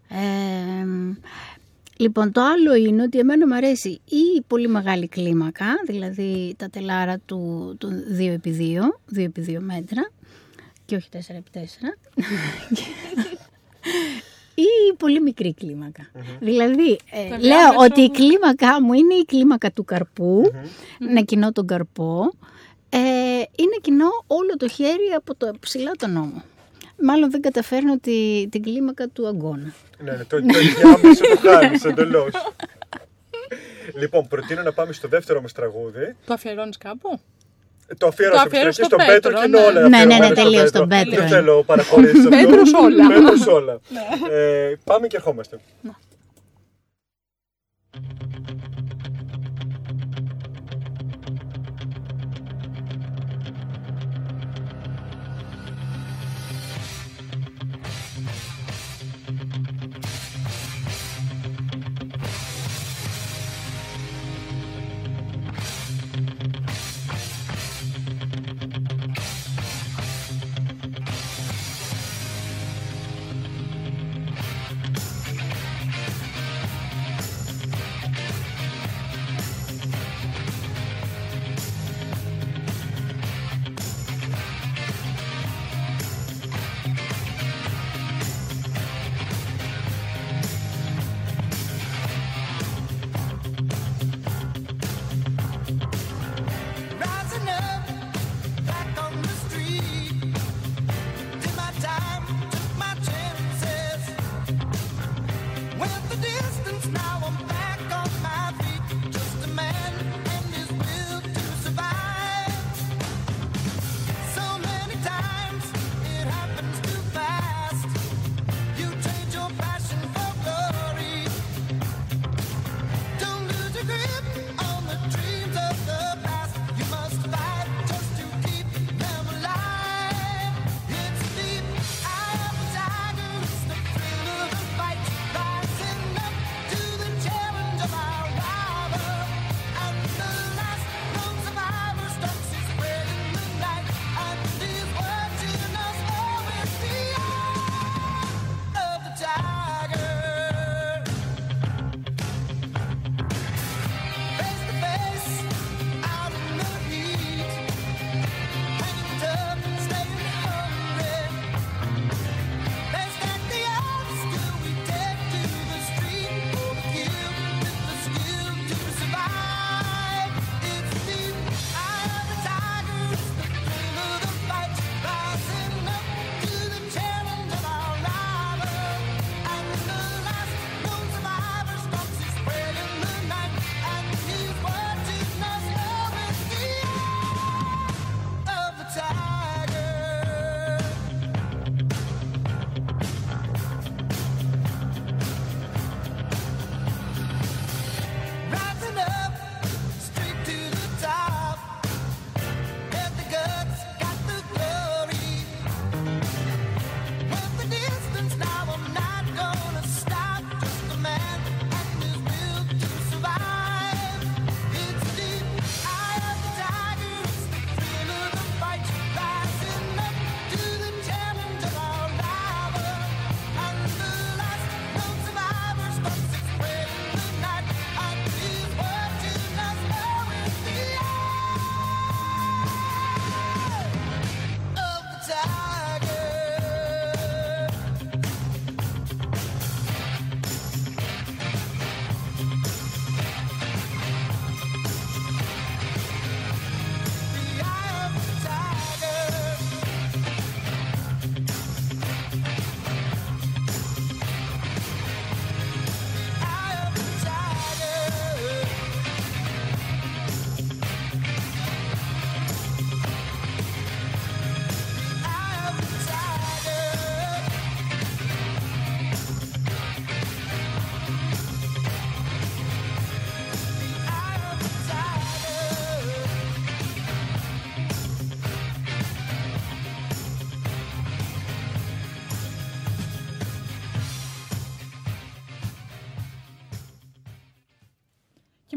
[0.08, 0.86] Ε,
[1.96, 7.18] λοιπόν, το άλλο είναι ότι εμένα μου αρέσει η πολύ μεγάλη κλίμακα, δηλαδή τα τελάρα
[7.26, 8.78] του, του 2x2,
[9.16, 10.10] 2x2 μέτρα
[10.84, 11.58] και όχι 4x4.
[14.54, 16.10] ή η πολύ μικρή κλίμακα.
[16.40, 20.42] Δηλαδή, ε, Βέβαια, λέω μέσω- ότι η κλίμακά μου είναι η κλίμακα του καρπού,
[20.98, 22.30] να κοινώ τον καρπό,
[22.88, 22.98] ε,
[23.56, 26.42] είναι κοινό όλο το χέρι από το ψηλά τον νόμο.
[27.02, 29.72] Μάλλον δεν καταφέρνω τη, την κλίμακα του αγκώνα.
[29.98, 32.32] Ναι, ναι, το, το ενδιάμεσο το χάνεις εντελώς.
[33.94, 36.16] λοιπόν, προτείνω να πάμε στο δεύτερο μας τραγούδι.
[36.26, 37.20] Το αφιερώνεις κάπου;
[37.86, 39.66] Ε, Το αφιέρωσα Το αφιέρωσες στον στον Πέτρο Πέτρο, και είναι ναι.
[39.66, 41.28] όλα Ναι, ναι, ναι, αφιερωμένα στον τελείως στον Πέτρο Δεν είναι.
[41.28, 42.28] θέλω παραχωρήσεις αυτό.
[42.46, 43.06] Πέτρος όλα.
[43.08, 43.80] Πέτρος όλα.
[44.30, 45.60] Ε, πάμε και ερχόμαστε.
[47.94, 48.23] Thank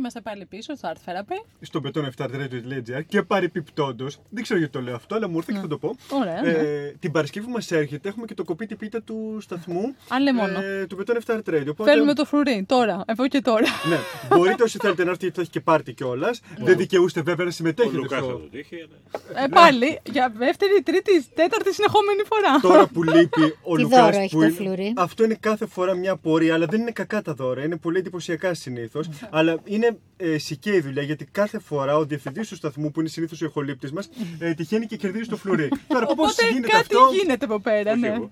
[0.07, 1.46] είμαστε πάλι πίσω στο Art Therapy.
[1.67, 5.67] Στο beton7radio.gr και παρεπιπτόντως, δεν ξέρω γιατί το λέω αυτό, αλλά μου ήρθε και θα
[5.67, 5.95] το πω.
[6.09, 6.49] Ωραία, ναι.
[6.49, 10.59] Ε, την Παρασκευή που μας έρχεται έχουμε και το κοπίτι πίτα του σταθμού Άλλε μόνο.
[10.59, 11.63] ε, του Beton 7 Radio.
[11.69, 13.65] Οπότε, Θέλουμε το φρουρί τώρα, εδώ και τώρα.
[13.89, 13.97] Ναι,
[14.37, 16.41] μπορείτε όσοι θέλετε να έρθετε, γιατί θα έχει και πάρτι κιόλας.
[16.59, 17.95] δεν δικαιούστε βέβαια να Ο συμμετέχετε.
[17.97, 18.33] Λουκάς θα στο...
[18.33, 18.75] το τύχει.
[18.75, 22.59] αλλά- Ε, πάλι, για δεύτερη, τρίτη, τέταρτη συνεχόμενη φορά.
[22.61, 25.65] Τώρα που λείπει ο Τι Λουκάς δώρο έχει που το είναι- φλουρί; Αυτό είναι κάθε
[25.65, 27.63] φορά μια πορεία, αλλά δεν είναι κακά τα δώρα.
[27.63, 29.09] Είναι πολύ εντυπωσιακά συνήθως.
[29.29, 33.09] αλλά είναι ε, σικέ η δουλειά γιατί κάθε φορά ο διευθυντής του σταθμού, που είναι
[33.09, 35.69] συνήθως ο ηχολήπτης μας, ε, τυχαίνει και κερδίζει το φλουρί.
[35.87, 38.07] Τώρα πώς Οπότε γίνεται κάτι αυτό; γίνεται εδώ πέρα, Όχι ναι.
[38.07, 38.31] εγώ.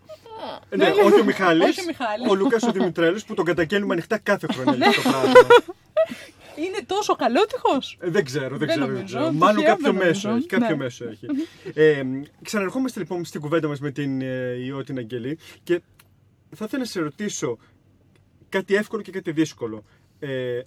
[0.75, 2.29] Ναι, όχι ο Μιχάλης, Όχι ο Μιχάλης.
[2.29, 4.77] ο Λουκάς ο Δημητρέλος που τον καταγγέλνουμε ανοιχτά κάθε χρόνο Ναι.
[4.77, 5.33] για αυτό το πράγμα.
[6.55, 8.85] Είναι τόσο καλότυχος; Ε, Δεν ξέρω, δεν Δεν ξέρω.
[8.85, 9.17] Δεν νομίζω.
[9.17, 9.31] ξέρω.
[9.31, 10.35] Μάλλον Τυχαίο κάποιο δεν μέσο νομίζω.
[10.37, 10.59] έχει.
[10.59, 10.83] Κάποιο Ναι.
[10.83, 11.25] μέσο έχει.
[11.73, 12.03] Ε,
[12.41, 15.81] ξαναρχόμαστε λοιπόν στην κουβέντα μας με την ε, Ιώ την Αγγελή και
[16.55, 17.57] θα ήθελα να σε ρωτήσω
[18.49, 19.83] κάτι εύκολο και κάτι δύσκολο.
[20.19, 20.59] Ε,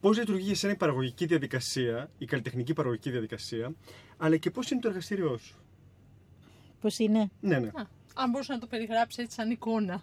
[0.00, 3.72] Πώς λειτουργεί για σένα η παραγωγική διαδικασία, η καλλιτεχνική παραγωγική διαδικασία,
[4.16, 5.56] αλλά και πώς είναι το εργαστήριό σου.
[6.80, 7.66] Πώς είναι; Ναι, ναι.
[7.68, 10.02] Α, Αν μπορούσα να το περιγράψει έτσι σαν εικόνα.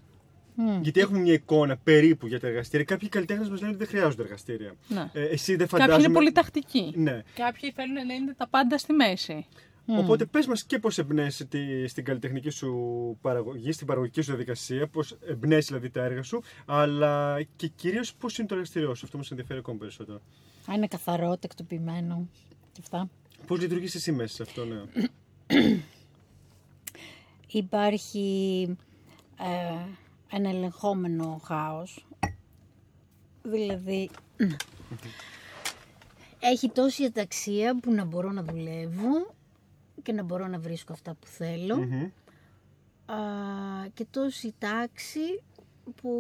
[0.58, 0.81] Μμ.
[0.81, 2.86] Γιατί έχουμε μια εικόνα περίπου για τα εργαστήρια.
[2.86, 4.75] Κάποιοι καλλιτέχνες μας λένε ότι δεν χρειάζονται εργαστήρια.
[4.88, 5.10] Ναι.
[5.13, 6.05] Ε, εσύ δεν Κάποιοι φαντάζομαι.
[6.05, 6.93] είναι πολύ τακτικοί.
[6.95, 7.21] Ναι.
[7.36, 9.45] Κάποιοι θέλουν να είναι τα πάντα στη μέση.
[9.88, 12.74] Οπότε πες μας και πώς εμπνέεσαι τη- στην καλλιτεχνική σου
[13.21, 18.38] παραγωγή, στην παραγωγική σου διαδικασία, πώς εμπνέεσαι δηλαδή τα έργα σου, αλλά και κυρίως πώς
[18.38, 19.02] είναι το εργαστήριό σου.
[19.06, 20.21] Αυτό μας ενδιαφέρει ακόμα περισσότερο.
[20.71, 22.28] Α, είναι καθαρό, τακτοποιημένο
[22.71, 23.10] και αυτά.
[23.48, 24.82] Πώς λειτουργείς εσύ μέσα σε αυτό, ναι.
[27.48, 28.65] Υπάρχει
[29.39, 29.86] ε,
[30.36, 32.06] ένα ελεγχόμενο χάος.
[33.43, 34.10] Δηλαδή,
[36.39, 39.34] έχει τόση αταξία που να μπορώ να δουλεύω
[40.06, 41.78] και να μπορώ να βρίσκω αυτά που θέλω.
[41.78, 42.04] Μμμ.
[43.06, 43.18] Α,
[43.94, 45.41] και τόση τάξη
[45.96, 46.12] που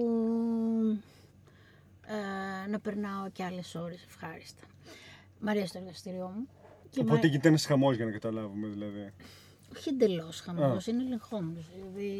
[2.05, 4.63] ε, να περνάω και άλλες ώρες ευχάριστα.
[5.39, 6.47] Μ' αρέσει το εργαστήριό μου.
[6.89, 9.13] Και μ' Οπότε αρέ- γίνεται ένας χαμός για να καταλάβουμε δηλαδή.
[9.77, 11.63] Όχι εντελώς χαμός, είναι ελεγχόμενος.
[11.75, 12.11] Δηλαδή,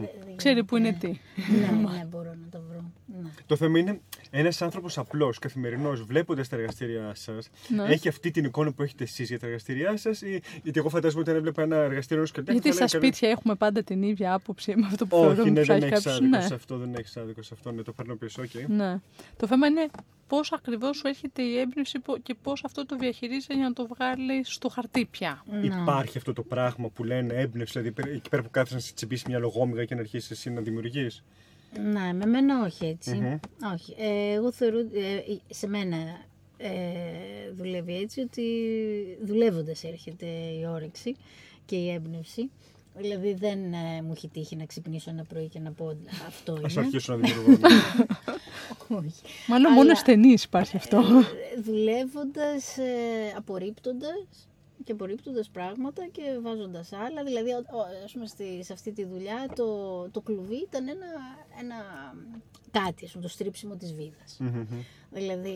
[0.00, 1.52] δε- δεν Ξέρει που είναι γίνεται- τι.
[1.52, 2.90] Ναι, ναι, μπορώ να το βρω.
[3.22, 3.28] Ναι.
[3.46, 7.82] Το θέμα είναι ένας άνθρωπος απλός, καθημερινός, βλέποντας τα εργαστήριά σας, Ναι.
[7.84, 11.20] έχει αυτή την εικόνα που έχετε εσείς για τα εργαστήριά σας ή γιατί εγώ φαντάζομαι
[11.20, 14.02] ότι αν έβλεπα ένα εργαστήριο ενός καλλιτέχνη Γιατί θα στα έλεγα, σπίτια έχουμε πάντα την
[14.02, 16.14] ίδια άποψη με αυτό που Όχι, θεωρούμε ναι, που δεν έχει έχεις κάποιος.
[16.20, 16.42] άδικο Ναι.
[16.46, 17.72] σε αυτό, δεν έχεις άδικο σε αυτό.
[17.72, 18.68] Ναι, το παίρνω πίσω, οκ.
[18.68, 19.00] Ναι.
[19.36, 19.86] Το θέμα είναι
[20.30, 23.86] πώς ακριβώς σου έρχεται η έμπνευση πο- και πώς αυτό το διαχειρίζεσαι για να το
[23.86, 25.44] βγάλεις στο χαρτί πια.
[25.50, 25.66] Ναι.
[25.82, 28.92] Υπάρχει αυτό το πράγμα που λένε έμπνευση, δηλαδή πέρα- εκεί πέρα που κάθεσαι να σε
[28.94, 31.22] τσιμπήσεις μια αλογόμυγα και να αρχίσεις εσύ να δημιουργείς;
[31.92, 33.14] Ναι, με μένα όχι έτσι.
[33.14, 33.38] Μμμ.
[33.72, 33.94] Όχι.
[33.98, 35.20] Ε, εγώ θεωρώ, ε,
[35.54, 35.96] σε μένα
[36.56, 36.70] ε,
[37.56, 38.42] δουλεύει έτσι ότι
[39.22, 41.16] δουλεύοντας έρχεται η όρεξη
[41.66, 42.50] και η έμπνευση.
[43.00, 46.56] Δηλαδή δεν ε, μου έχει τύχει να ξυπνήσω ένα πρωί και να πω αυτό Α
[46.58, 46.80] είναι.
[46.80, 47.66] αρχίσω να δημιουργώ.
[48.98, 49.22] Όχι.
[49.48, 50.96] Μάλλον Αλλά- μόνο στενή υπάρχει αυτό.
[51.56, 54.48] Ε, δουλεύοντας, ε, απορρίπτοντας
[54.84, 57.24] και απορρίπτοντας πράγματα και βάζοντας άλλα.
[57.24, 61.06] Δηλαδή, ο- ο- ας πούμε, στη, σε αυτή τη δουλειά το, το κλουβί ήταν ένα,
[61.60, 61.74] ένα
[62.70, 64.36] κάτι, ας πούμε, το στρίψιμο της βίδας.
[64.38, 64.66] Μμμ.
[65.10, 65.54] Δηλαδή,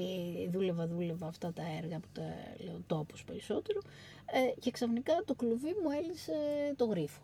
[0.53, 2.23] δούλευα, δούλευα αυτά τα έργα που τα
[2.65, 3.81] λέω τόπος περισσότερο
[4.27, 6.33] ε, και ξαφνικά το κλουβί μου έλυσε
[6.77, 7.21] το γρίφο.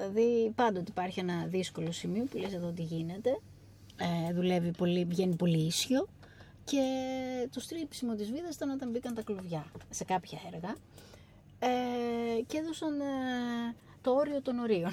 [0.00, 3.40] Δηλαδή, πάντοτε υπάρχει ένα δύσκολο σημείο που λες εδώ τι γίνεται.
[3.96, 6.08] Ε, δουλεύει πολύ, βγαίνει πολύ ίσιο
[6.64, 6.82] και
[7.52, 10.74] το στρίψιμο της βίδας ήταν όταν μπήκαν τα κλουβιά σε κάποια έργα
[11.58, 13.04] ε, και έδωσαν ε,
[14.00, 14.90] το όριο των ορίων.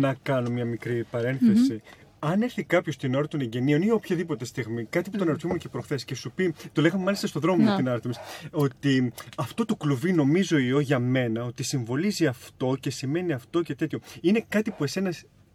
[0.00, 1.82] να κάνω μια μικρή παρένθεση.
[2.18, 5.68] Αν έρθει κάποιος την ώρα των εγγενείων ή οποιαδήποτε στιγμή, κάτι που τον ερωτούμουν και
[5.68, 7.76] προχθές και σου πει, το λέγαμε μάλιστα στο δρόμο με Να.
[7.76, 13.32] την Artemis, ότι αυτό το κλουβί νομίζω ιό για μένα, ότι συμβολίζει αυτό και σημαίνει
[13.32, 14.00] αυτό και τέτοιο.
[14.20, 15.12] Είναι κάτι που εσένα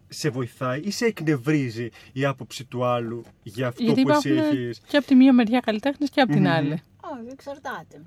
[0.08, 4.58] σε βοηθάει ή σε εκνευρίζει η άποψη του άλλου για αυτό Γιατί που εσύ υπάρχουν
[4.58, 6.50] έχεις; και από τη μία μεριά καλλιτέχνες και από την Μμμ.
[6.50, 6.72] άλλη.
[7.00, 8.02] Όχι, εξαρτάται.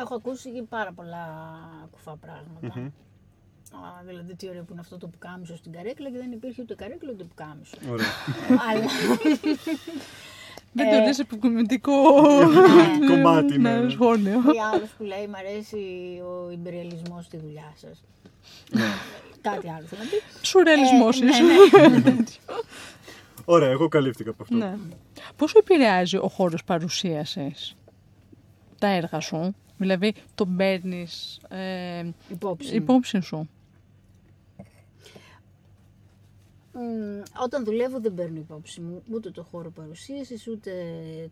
[0.00, 1.16] Έχω ακούσει και πάρα πολλά
[1.90, 2.80] κουφά πράγματα.
[2.80, 2.88] Μμμ.
[3.72, 6.74] Α, δηλαδή, τι ωραίο που είναι αυτό το πουκάμισο στην καρέκλα και δεν υπήρχε ούτε
[6.74, 7.76] καρέκλα ούτε πουκάμισο.
[7.90, 8.06] Ωραία.
[8.70, 8.86] Αλλά
[10.72, 11.92] Δεν Ε, το λες επικοινωνικό
[13.08, 13.90] Κομμάτι, ναι, ναι.
[13.90, 14.32] σχόλιο.
[14.32, 15.76] ή άλλος που λέει Μ' αρέσει
[16.24, 18.02] ο υπεριαλισμός στη δουλειά σας.
[19.40, 20.46] Κάτι άλλο θέλω να πει.
[20.46, 22.38] Σουρεαλισμός Ε, ναι, ίσως.
[23.44, 24.54] Ωραία, εγώ καλύφθηκα από αυτό.
[24.56, 24.76] Ναι.
[25.36, 27.74] Πόσο επηρεάζει ο χώρος παρουσίασης
[28.78, 31.06] τα έργα σου, δηλαδή τον παίρνει
[31.48, 32.68] ε, Υπόψη.
[32.70, 32.76] μου.
[32.76, 33.48] υπόψη σου.
[37.42, 40.72] Όταν δουλεύω δεν παίρνω υπόψη μου ούτε το χώρο παρουσίασης, ούτε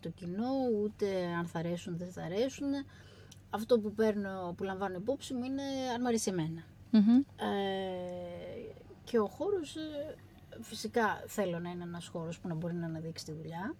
[0.01, 0.51] το κοινό,
[0.83, 1.07] ούτε
[1.38, 2.68] αν θα αρέσουν δεν θα αρέσουν.
[3.51, 5.62] Αυτό που παίρνω, που λαμβάνω υπόψη μου είναι
[5.94, 6.64] αν μ' αρέσει εμένα.
[6.90, 7.16] Μμμ.
[7.16, 7.24] Ε,
[9.05, 10.16] και ο χώρος ε,
[10.61, 13.74] φυσικά θέλω να είναι ένας χώρος που να μπορεί να αναδείξει τη δουλειά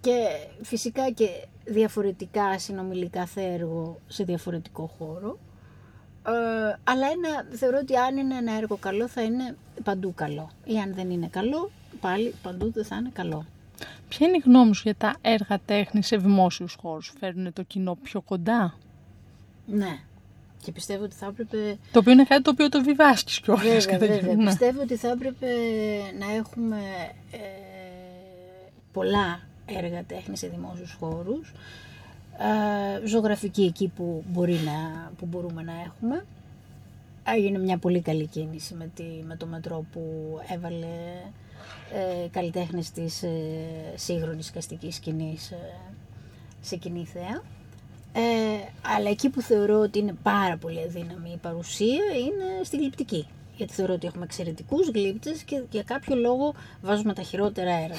[0.00, 0.26] και
[0.62, 5.38] φυσικά και διαφορετικά συνομιλικά έργο σε διαφορετικό χώρο.
[6.26, 6.32] Ε,
[6.84, 10.50] αλλά ένα, θεωρώ ότι αν είναι ένα έργο καλό θα είναι παντού καλό.
[10.64, 13.44] Ή αν δεν είναι καλό, πάλι παντού δεν θα είναι καλό.
[14.08, 17.98] Ποια είναι η γνώμη σου για τα έργα τέχνης σε δημόσιους χώρους, φέρνουν το κοινό
[18.02, 18.74] πιο κοντά,
[19.66, 19.98] Ναι.
[20.62, 23.62] Και πιστεύω ότι θα έπρεπε το οποίο είναι κάτι το οποίο το βιβάσκεις κιόλας.
[23.62, 24.16] Βέβαια, κατά βέβαια.
[24.18, 24.34] κύριο.
[24.34, 24.44] Ναι.
[24.44, 25.46] Πιστεύω ότι θα έπρεπε
[26.18, 26.80] να έχουμε
[27.30, 27.38] ε,
[28.92, 31.52] πολλά έργα τέχνης σε δημόσιους χώρους.
[32.40, 36.24] Ε, ζωγραφική εκεί που, μπορεί να, που μπορούμε να έχουμε.
[37.24, 40.00] Έγινε μια πολύ καλή κίνηση με, τη, με το μετρό που
[40.54, 40.86] έβαλε
[41.92, 43.30] ε, καλλιτέχνες της ε,
[43.94, 45.56] σύγχρονης καστικής σκηνής ε,
[46.60, 47.42] σε κοινή θέα.
[48.12, 48.22] Ε,
[48.96, 53.26] αλλά εκεί που θεωρώ ότι είναι πάρα πολύ αδύναμη η παρουσία είναι στη γλυπτική.
[53.56, 57.96] Γιατί θεωρώ ότι έχουμε εξαιρετικούς γλύπτες και για κάποιο λόγο βάζουμε τα χειρότερα έργα.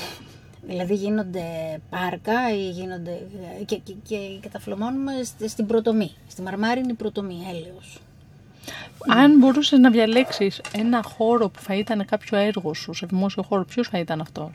[0.69, 1.41] Δηλαδή γίνονται
[1.89, 3.27] πάρκα ή γίνονται,
[3.65, 6.11] και, και, και καταφλωμώνουμε στη- στην προτομή.
[6.27, 7.97] Στη μαρμάρινη προτομή, έλεος.
[9.07, 13.65] Αν μπορούσε να διαλέξεις ένα χώρο που θα ήταν κάποιο έργο σου σε δημόσιο χώρο,
[13.65, 14.49] ποιος θα ήταν αυτός;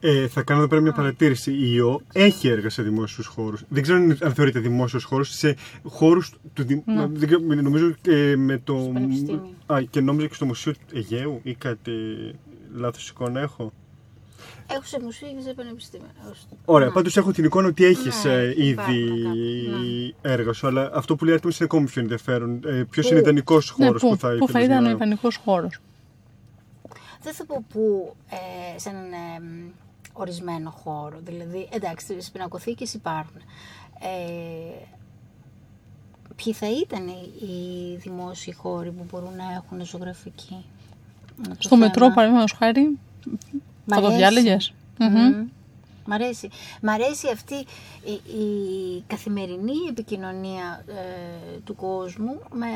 [0.00, 1.52] Ε, θα κάνω εδώ πέρα μια παρατήρηση.
[1.52, 3.62] Η ΙΟ έχει έργα σε δημόσιους χώρους.
[3.68, 5.30] Δεν ξέρω αν αν θεωρείται δημόσιος χώρος.
[5.34, 6.64] Σε χώρους του.
[6.64, 6.82] δη-
[7.12, 8.74] δεν ξέρω, νομίζω ε, με το.
[8.92, 9.54] Πανεπιστήμιο.
[9.66, 11.90] Α, και νόμιζα και στο Μουσείο του Αιγαίου ή κάτι.
[12.74, 13.72] Λάθος εικόνα έχω.
[14.72, 16.08] Έχω σε μουσείο και σε πανεπιστήμια.
[16.30, 16.92] Ως- Ωραία, Ναι.
[16.92, 20.66] πάντως έχω την εικόνα ότι έχεις Ναι, ήδη υπάρχουν κάποια, έργα σου.
[20.66, 22.60] Αλλά αυτό που λέει Άρτεμις είναι ακόμη πιο ενδιαφέρον.
[22.66, 24.80] Ε, Ποιος Πού; είναι ιδανικός Ναι, χώρος πού, που θα πού θα ήθελες ήταν ο
[24.88, 25.78] να- ιδανικός χώρος;
[27.22, 28.14] Δεν θα πω που
[28.74, 29.68] ε, σε έναν ε, μ,
[30.12, 31.18] ορισμένο χώρο.
[31.24, 33.40] Δηλαδή, εντάξει, στις πινακοθήκες υπάρχουν.
[34.00, 34.84] Ε,
[36.36, 40.64] ποιοι θα ήταν οι, οι δημόσιοι χώροι που μπορούν να έχουν ζωγραφική.
[41.38, 42.14] Είναι το Στο μετρό, θέμα.
[42.14, 43.58] παραδείγματος χάρη, Μ'
[43.94, 44.18] θα το αρέσει.
[44.20, 44.72] διάλεγες.
[44.98, 45.08] Μμμ.
[45.08, 45.46] Μμμ.
[46.04, 46.48] Μ' αρέσει.
[46.82, 47.54] Μ' αρέσει αυτή
[48.04, 52.66] η, η καθημερινή επικοινωνία ε, του κόσμου με,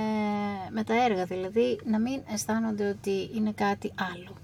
[0.71, 1.25] με τα έργα.
[1.25, 4.35] Δηλαδή να μην αισθάνονται ότι είναι κάτι άλλο.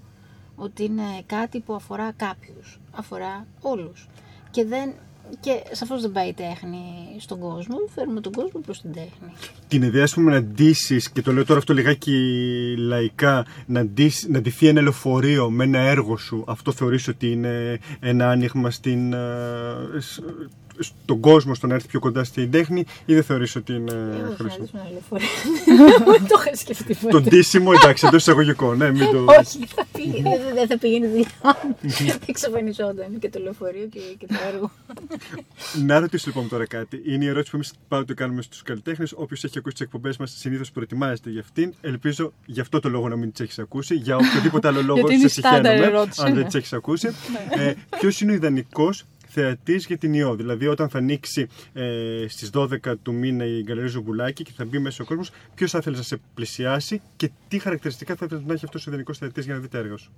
[0.55, 2.79] Ότι είναι κάτι που αφορά κάποιους.
[2.91, 4.07] Αφορά όλους.
[4.51, 4.93] Και, δεν,
[5.39, 6.79] και σαφώς δεν πάει η τέχνη
[7.19, 7.75] στον κόσμο.
[7.95, 9.33] Φέρουμε τον κόσμο προς την τέχνη.
[9.67, 12.13] την ιδέα, ας πούμε, να ντύσεις, και το λέω τώρα αυτό λιγάκι
[12.77, 17.79] λαϊκά, να, ντύσεις, να ντυθεί ένα λεωφορείο με ένα έργο σου, αυτό θεωρείς ότι είναι
[17.99, 19.19] ένα άνοιγμα στην, ε,
[19.99, 20.21] σ-
[20.79, 24.29] στον κόσμο, στο να έρθει πιο κοντά στην τέχνη, ή δεν θεωρείς ότι είναι Εγώ
[24.29, 25.27] θα χρήσιμο; συναντήσουμε ένα λεωφορείο.
[26.11, 27.11] Δεν το είχα σκεφτεί ποτέ.
[27.11, 29.25] Το ντύσιμο, εντάξει, εντός εισαγωγικών, ναι, μην το...
[29.39, 31.27] Όχι, δεν θα πήγαινε, δεν- δεν θα πήγαινε δουλειά.
[32.11, 34.71] Θα εξαφανιζόταν και το λεωφορείο και, και το έργο.
[35.85, 37.01] Να ρωτήσω λοιπόν τώρα κάτι.
[37.05, 39.13] Είναι η ερώτηση που εμείς πάντοτε κάνουμε στους καλλιτέχνες.
[39.15, 41.73] Όποιος έχει ακούσει τις εκπομπές μας, συνήθως προετοιμάζεται για αυτήν.
[41.81, 43.95] Ελπίζω γι' αυτό το λόγο να μην τις έχεις ακούσει.
[43.95, 46.43] Για οποιοδήποτε άλλο λόγο Γιατί είναι σε η στάνταρ συγχαίρομαι, ερώτηση, αν δεν ναι.
[46.45, 47.07] τις έχεις ακούσει.
[47.49, 49.03] ε, Ποιος είναι ο ιδανικός
[49.33, 50.35] θεατής για την Ηώ.
[50.35, 54.79] Δηλαδή, όταν θα ανοίξει ε, στις 12 του μήνα η Γκαλερί Ζουμπουλάκη και θα μπει
[54.79, 58.53] μέσα ο κόσμος, ποιος θα ήθελε να σε πλησιάσει και τι χαρακτηριστικά θα ήθελες να
[58.53, 60.11] έχει αυτός ο ιδανικός θεατής για να δει τα έργα σου;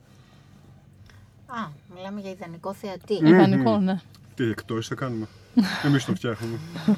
[1.45, 3.13] Α, μιλάμε για ιδανικό θεατή.
[3.13, 3.99] Ιδανικό, ναι.
[4.35, 5.27] Τι εκτός θα κάνουμε.
[5.85, 6.57] Εμείς το φτιάχνουμε.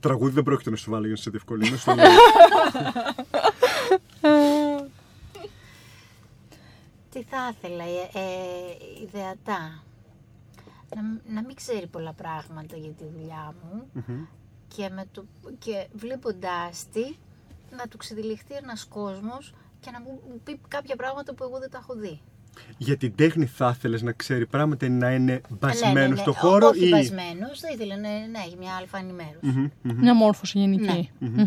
[0.00, 1.76] Τραγούδι δεν πρόκειται να σου βάλω για να σε διευκολύνω.
[7.22, 7.52] στο λέω.
[7.52, 9.82] Τι θα ήθελα, ε, ε, ιδεατά.
[10.96, 13.86] Να, μ- να μην ξέρει πολλά πράγματα για τη δουλειά μου
[14.76, 15.24] και, με το,
[15.58, 17.04] και βλέποντάς τη
[17.76, 21.78] να του ξεδιληχθεί ένας κόσμος και να μου πει κάποια πράγματα που εγώ δεν τα
[21.78, 22.20] έχω δει.
[22.78, 26.16] για την τέχνη θα ήθελες να ξέρει πράγματα ή να είναι Ναι, μπασμένος ναι, ναι.
[26.16, 26.88] στο Ό- χώρο Όχι ή.
[26.90, 29.38] μπασμένος, θα ήθελα να, να έχει μια αλφα ενημέρωση.
[29.42, 29.98] Μμμ, μμμ.
[29.98, 31.10] Μια μόρφωση γενική.
[31.18, 31.46] Ναι.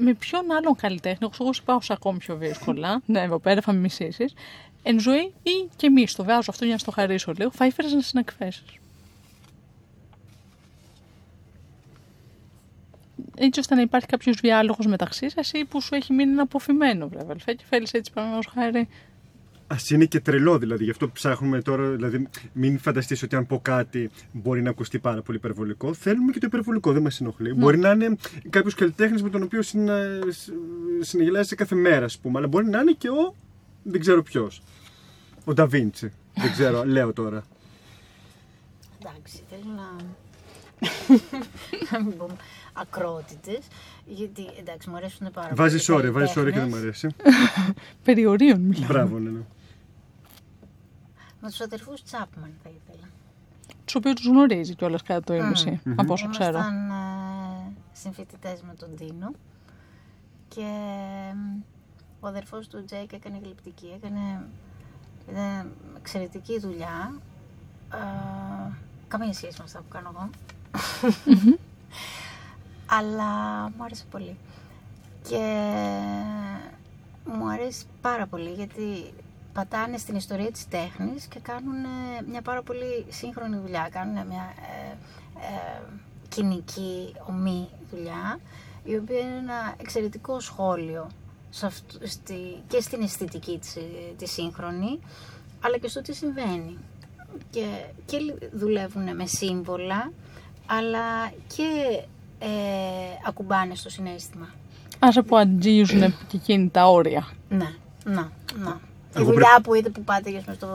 [0.00, 0.06] Μμμ.
[0.06, 3.60] Με ποιον άλλον καλλιτέχνη, εγώ εγώ σου πάω σε ακόμη πιο δύσκολα, ναι, εδώ πέρα
[3.60, 4.34] θα με μισήσεις,
[4.82, 7.92] εν ζωή ή και μη, το βάζω αυτό για να στο χαρίσω λίγο, θα ήθελες
[7.92, 8.74] να συνεκφέσεις.
[13.36, 17.08] Έτσι ώστε να υπάρχει κάποιος διάλογος μεταξύ σας ή που σου έχει μείνει ένα αποφημένο,
[17.08, 17.24] βέβαια.
[17.24, 18.88] αδελφέ, Και θέλεις έτσι, παραδείγματος χάρη.
[19.70, 21.90] Α είναι και τρελό δηλαδή, γι' αυτό ψάχνουμε τώρα.
[21.90, 25.94] Δηλαδή, μην φανταστείς ότι αν πω κάτι μπορεί να ακουστεί πάρα πολύ υπερβολικό.
[25.94, 27.54] Θέλουμε και το υπερβολικό, δεν μας ενοχλεί.
[27.54, 28.16] Μπορεί να είναι
[28.50, 29.98] κάποιος καλλιτέχνης με τον οποίο συνα...
[31.00, 33.34] συναγελάζει κάθε μέρα, ας πούμε, αλλά μπορεί να είναι και ο.
[33.82, 34.62] δεν ξέρω ποιος.
[35.44, 36.12] Ο Νταβίντσι.
[36.34, 37.44] δεν ξέρω, λέω τώρα.
[39.00, 40.18] Εντάξει, θέλω να.
[41.90, 42.36] να μην πούμε
[42.72, 43.58] ακρότητες.
[44.06, 45.60] Γιατί εντάξει, μου αρέσουν πάρα πολύ.
[45.60, 47.14] Βάζει οι όρια, βάζεις όρια και δεν μου καλλιτέχνες.
[47.14, 47.74] αρέσει.
[48.04, 48.86] Περί ορίων μιλάμε.
[48.86, 49.40] Μπράβο, ναι, ναι.
[51.40, 53.08] Με τους αδερφούς Τσάπμαν θα ήθελα.
[53.84, 56.58] Τους οποίους τους γνωρίζει κιόλας κατά το ήμισυ, από όσο ξέρω.
[56.58, 59.32] Ήμασταν ε, συμφοιτητές με τον Ντίνο
[60.48, 60.70] και
[62.20, 64.46] Ο αδερφός του Τζέικ έκανε γλυπτική, έκανε
[65.34, 65.66] ε,
[65.96, 67.12] εξαιρετική δουλειά.
[67.92, 68.72] Ε,
[69.08, 70.30] καμία σχέση με αυτά που κάνω εγώ.
[72.98, 74.36] Αλλά μου άρεσε πολύ.
[75.28, 75.70] Και
[77.24, 79.12] μου αρέσει πάρα πολύ γιατί
[79.52, 83.88] πατάνε στην ιστορία της τέχνης και κάνουν ε, μια πάρα πολύ σύγχρονη δουλειά.
[83.92, 84.54] Κάνουν μια
[84.88, 84.90] ε,
[85.40, 85.82] ε,
[86.28, 88.40] κοινική, ομή δουλειά,
[88.84, 91.10] η οποία είναι ένα εξαιρετικό σχόλιο
[91.50, 93.80] σε αυτ- στη, και στην αισθητική της, ε,
[94.16, 94.98] τη σύγχρονη,
[95.60, 96.78] αλλά και στο τι συμβαίνει.
[97.50, 98.18] Και, και
[98.52, 100.12] δουλεύουν με σύμβολα,
[100.66, 102.00] αλλά και
[102.38, 102.48] ε,
[103.26, 104.48] ακουμπάνε στο συνέστημα.
[104.98, 107.28] Άσε που αγγίζουν και εκείνη τα όρια.
[107.48, 107.74] Ναι,
[108.04, 108.80] να, να.
[109.16, 110.68] Η Εγώ δουλειά που είδε που πάτε για στο,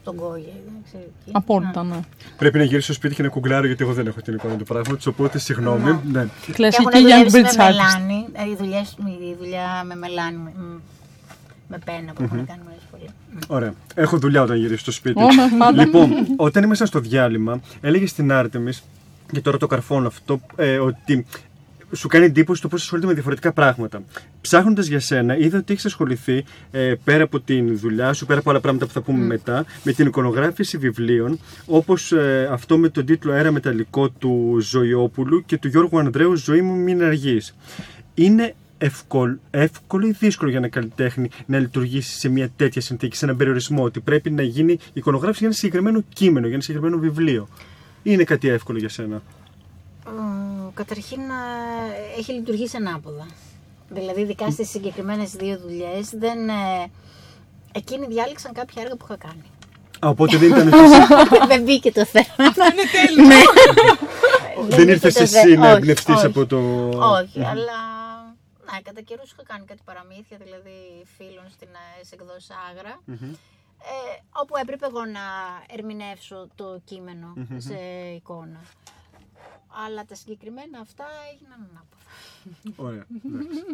[0.00, 1.30] στον Κόγια, ήταν εξαιρετική.
[1.32, 1.94] Απόλυτα, Να.
[1.94, 2.00] ναι.
[2.38, 4.64] Πρέπει να γυρίσω στο σπίτι και να κουγκλάρω γιατί εγώ δεν έχω την εικόνα του
[4.64, 5.06] πράγματος.
[5.06, 6.00] Οπότε συγγνώμη.
[6.12, 6.26] Ναι.
[6.46, 7.74] Και Κλασική έχουν Young δουλέψει British με artist.
[7.74, 8.80] μελάνι, δηλαδή η δουλειά,
[9.30, 10.52] η δουλειά με μελάνι, με,
[11.68, 13.08] με πένα που έχουν κάνει πολλές φορές.
[13.48, 13.74] Ωραία.
[13.94, 15.22] Έχω δουλειά όταν γυρίσω στο σπίτι.
[15.22, 15.84] Ω, ναι, πάντα.
[15.84, 18.82] λοιπόν, όταν ήμασταν στο διάλειμμα, έλεγε στην Άρτεμις,
[19.32, 21.26] και τώρα το καρφώνω αυτό, ε, ότι
[21.92, 24.02] σου κάνει εντύπωση το πώς ασχολείται με διαφορετικά πράγματα.
[24.40, 28.50] Ψάχνοντας για σένα, είδα ότι έχεις ασχοληθεί ε, πέρα από την δουλειά σου, πέρα από
[28.50, 32.12] άλλα πράγματα που θα πούμε μετά, με την εικονογράφηση βιβλίων, όπως
[32.50, 37.02] αυτό με τον τίτλο Αέρα Μεταλλικό του Ζωιόπουλου και του Γιώργου Ανδρέου Ζωή μου μην
[37.02, 37.56] αργείς.
[38.14, 43.24] Είναι εύκολο, εύκολο ή δύσκολο για ένα καλλιτέχνη να λειτουργήσει σε μια τέτοια συνθήκη, σε
[43.24, 47.48] έναν περιορισμό, ότι πρέπει να γίνει εικονογράφηση για ένα συγκεκριμένο κείμενο, για ένα συγκεκριμένο βιβλίο;
[48.02, 49.22] Ή είναι κάτι εύκολο για σένα;
[50.80, 53.26] Μ, Καταρχήν ε, έχει λειτουργήσει ανάποδα.
[53.88, 56.48] Δηλαδή, ειδικά στις συγκεκριμένες δύο δουλειές, δεν.
[56.48, 56.90] ε,
[57.72, 59.42] Εκείνοι διάλεξαν κάποια έργα που είχα κάνει.
[60.06, 61.06] Α, οπότε δεν ήταν εσύ,
[61.48, 62.24] δεν μπήκε το θέμα.
[62.38, 63.36] Είναι τέλειο.
[64.68, 65.56] δεν μπήκε ήρθες το εσύ θέμα.
[65.56, 66.26] να Όχι, εμπνευστεί όχι.
[66.26, 66.58] από το.
[66.88, 67.78] Όχι, αλλά
[68.72, 73.00] ναι, κατά καιρούς είχα κάνει κάτι παραμύθια, δηλαδή φίλων στην, ε, σε εκδόσει Άγρα.
[73.82, 75.20] Ε, όπου έπρεπε εγώ να
[75.74, 77.74] ερμηνεύσω το κείμενο σε
[78.16, 78.60] εικόνα.
[79.86, 81.98] Αλλά τα συγκεκριμένα αυτά έγιναν ανάποδα.
[82.76, 83.06] Ωραία.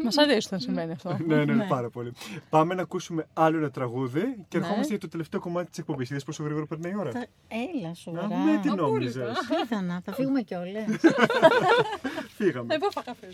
[0.05, 1.17] Μας αρέσει όταν συμβαίνει αυτό.
[1.27, 2.13] ναι, ναι, πάρα πολύ.
[2.51, 6.11] Πάμε να ακούσουμε άλλο ένα τραγούδι και ερχόμαστε για το τελευταίο κομμάτι της εκπομπής.
[6.11, 8.37] Είδες πόσο γρήγορα περνάει η ώρα; Θα- Έλα, σοβαρά.
[8.37, 9.37] Α, ναι, τι νόμιζες.
[9.49, 10.85] Πέθανα, θα φύγουμε κιόλας.
[12.37, 12.75] Φύγαμε.
[12.75, 13.27] Εγώ θα καφέ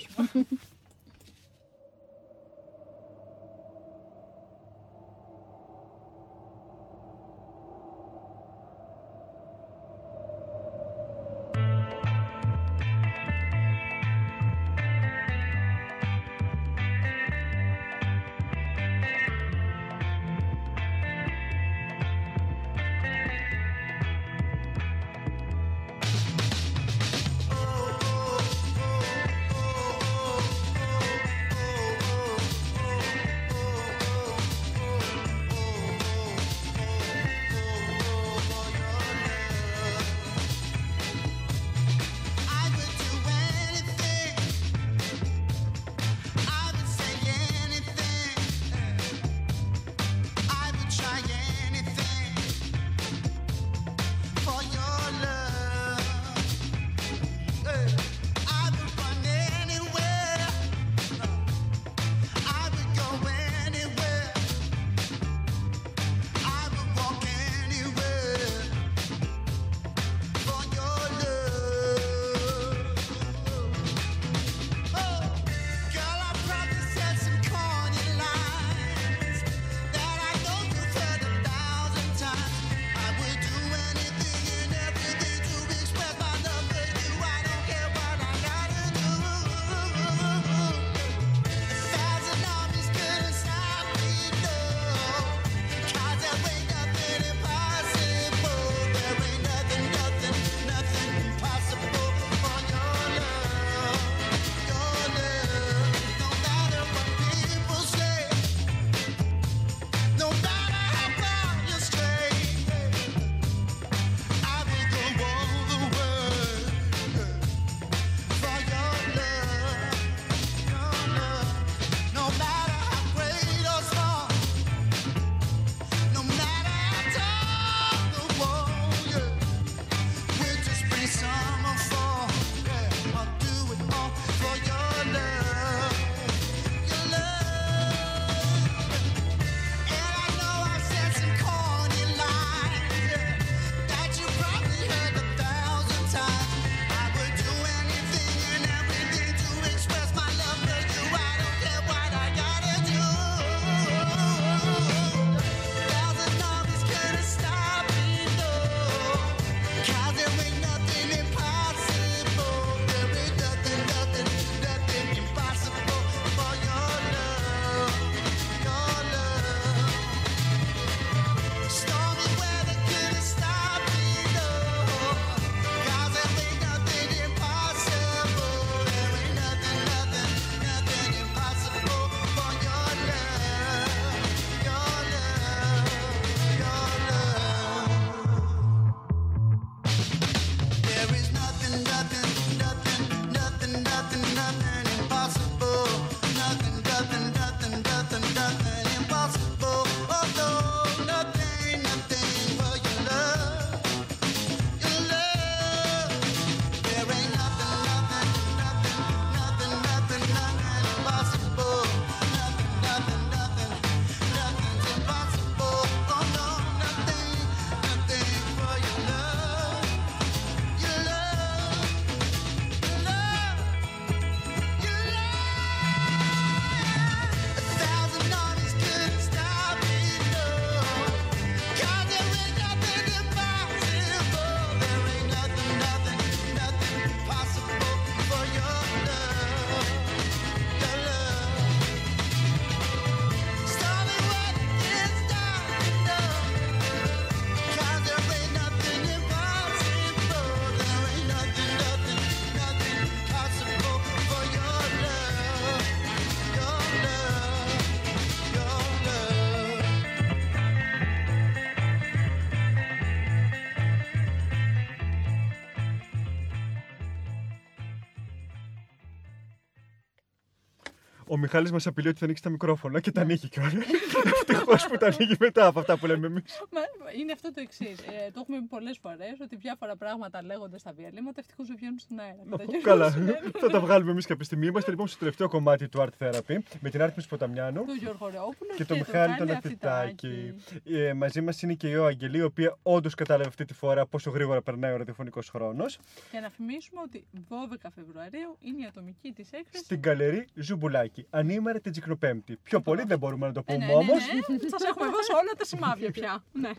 [271.42, 273.72] Μιχάλης μας απειλεί ότι θα ανοίξει τα μικρόφωνα και τα ανοίγει κιόλας.
[274.40, 276.62] Ευτυχώς που τα ανοίγει μετά από αυτά που λέμε εμείς.
[276.70, 276.80] Μα,
[277.20, 277.98] είναι αυτό το εξής.
[277.98, 281.98] Ε, το έχουμε πει πολλές φορές ότι διάφορα πράγματα λέγονται στα διαλύματα ευτυχώς δεν βγαίνουν
[281.98, 282.42] στον αέρα.
[282.50, 283.52] Κατά καιρούς Καλά, συμβαίνουν.
[283.58, 284.66] θα τα βγάλουμε εμείς κάποια στιγμή.
[284.66, 287.84] Είμαστε λοιπόν στο τελευταίο κομμάτι του Art Therapy με την Άρτεμις Ποταμιάνου.
[287.84, 290.54] Του Γιώργο Ρεόπουλου και το Μιχάλη τον Αφιτάκη.
[290.84, 294.06] Ε, μαζί μας είναι και η Ω Αγγελή, η οποία όντως κατάλαβε αυτή τη φορά
[294.06, 295.98] πόσο γρήγορα περνάει ο ραδιοφωνικός χρόνος.
[296.30, 299.84] Και να θυμίσουμε ότι 12 Φεβρουαρίου είναι η ατομική της έκθεση.
[299.84, 301.26] Στην Γκαλερί Ζουμπουλάκη.
[301.34, 302.56] Ανήμερα την Τσικνοπέμπτη.
[302.56, 304.26] Πιο πολύ δεν μπορούμε να το Ε, πούμε ναι, όμως.
[304.26, 304.68] ναι, ναι.
[304.68, 306.44] Σας έχουμε δώσει όλα τα σημάδια πια.
[306.52, 306.70] ναι.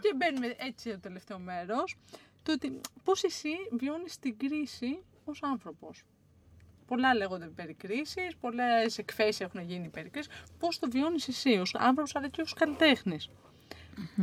[0.00, 1.96] Και μπαίνουμε έτσι το τελευταίο μέρος.
[2.42, 6.02] Το ότι πώς εσύ βιώνεις την κρίση ως άνθρωπος.
[6.86, 10.32] Πολλά λέγονται περί κρίσης, πολλές εκθέσεις έχουν γίνει περί κρίσης.
[10.58, 13.30] Πώς το βιώνεις εσύ ως άνθρωπος αλλά και ως καλλιτέχνης.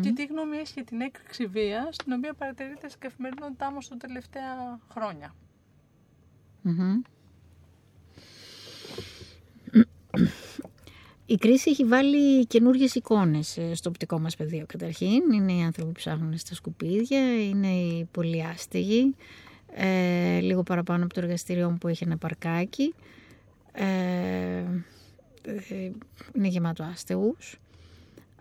[0.02, 3.98] Και τι γνώμη έχεις για την έκρηξη βίας, την οποία παρατηρείται στην καθημερινότητά μας τα
[3.98, 5.36] τελευταία χρόνια.
[6.62, 7.02] Μμμ.
[11.32, 15.32] Η κρίση έχει βάλει καινούριε εικόνες ε, στο οπτικό μας πεδίο καταρχήν.
[15.34, 19.16] Είναι οι άνθρωποι που ψάχνουν στα σκουπίδια, είναι οι πολύ άστεγοι,
[19.74, 22.94] ε, λίγο παραπάνω από το εργαστήριό μου που έχει ένα παρκάκι.
[23.72, 23.86] Ε,
[25.44, 25.92] ε,
[26.36, 27.60] είναι γεμάτο άστεγους.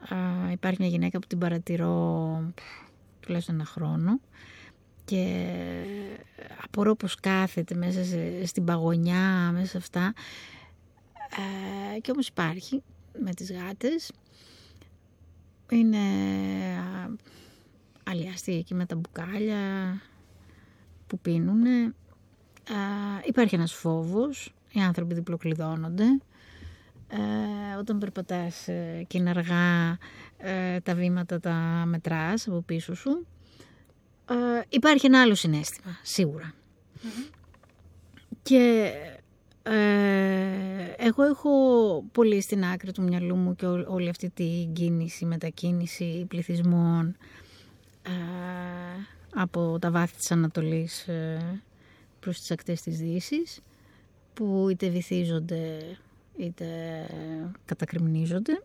[0.09, 0.17] Α,
[0.53, 2.63] υπάρχει μια γυναίκα που την παρατηρώ πφ,
[3.21, 4.21] τουλάχιστον ένα χρόνο
[5.05, 5.47] και
[6.65, 10.13] απορώ πως κάθεται μέσα σε- στην παγωνιά, μέσα σε αυτά.
[11.97, 12.83] Ε, και όμως υπάρχει
[13.19, 14.13] με τις γάτες.
[15.71, 15.99] Είναι
[16.79, 17.11] α,
[18.05, 19.59] αλιάστηκε εκεί με τα μπουκάλια
[21.07, 21.95] που πίνουνε.
[22.69, 22.77] Α,
[23.25, 26.05] υπάρχει ένας φόβος, οι άνθρωποι διπλοκλειδώνονται.
[27.09, 29.99] Ε, όταν περπατάς ε, και είναι αργά
[30.39, 33.27] ε, τα βήματα τα μετράς από πίσω σου.
[34.31, 34.35] Ε,
[34.69, 36.55] υπάρχει ένα άλλο συνέστημα, σίγουρα.
[38.43, 39.20] Και ε,
[40.97, 41.51] εγώ έχω
[42.13, 47.17] πολύ στην άκρη του μυαλού μου και ό- όλη αυτή την κίνηση, μετακίνηση πληθυσμών
[48.03, 48.11] ε,
[49.35, 51.63] από τα βάθη της Ανατολής ε,
[52.21, 53.61] προς τις ακτές της Δύσης
[54.35, 55.79] που είτε βυθίζονται
[56.37, 56.67] είτε
[57.65, 58.63] κατακριμνίζονται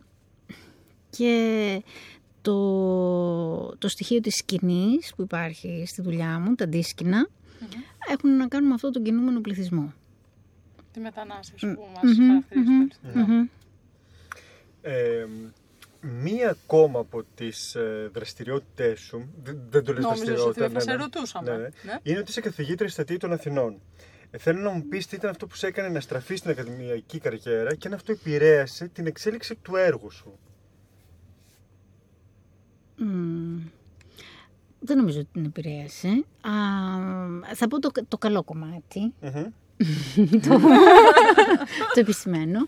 [1.10, 1.82] και
[2.42, 7.28] το, το στοιχείο της σκηνής που υπάρχει στη δουλειά μου, τα αντίσκηνα,
[8.12, 9.92] έχουν να κάνουν με αυτό τον κινούμενο πληθυσμό.
[10.96, 13.48] Τη μετανάστευση που μας χαρακτηρίζει περισσότερο.
[14.82, 15.26] Ε,
[16.00, 20.80] μία ακόμα από τις ε, δραστηριότητές σου, δεν, δεν το λες Νόμιζες δραστηριότητα, ότι θα
[20.80, 21.50] σε ρωτούσαμε.
[21.50, 21.98] ναι, ναι, Ναι.
[22.02, 23.80] είναι ότι είσαι καθηγήτρια στα των Αθηνών.
[24.30, 27.18] Ε, θέλω να μου πεις τι ήταν αυτό που σε έκανε να στραφείς στην ακαδημαϊκή
[27.18, 30.38] καριέρα και αν αυτό επηρέασε την εξέλιξη του έργου σου.
[32.96, 33.58] Μμμ.
[34.80, 36.08] Δεν νομίζω ότι την επηρέασε.
[36.40, 36.50] Α,
[37.54, 39.46] θα πω το, το καλό κομμάτι, Μμμ.
[41.94, 42.58] Το επισημένο.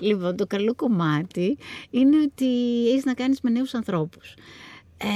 [0.00, 1.58] λοιπόν, το καλό κομμάτι
[1.90, 2.46] είναι ότι
[2.90, 4.34] έχεις να κάνεις με νέους ανθρώπους.
[4.96, 5.06] Ε,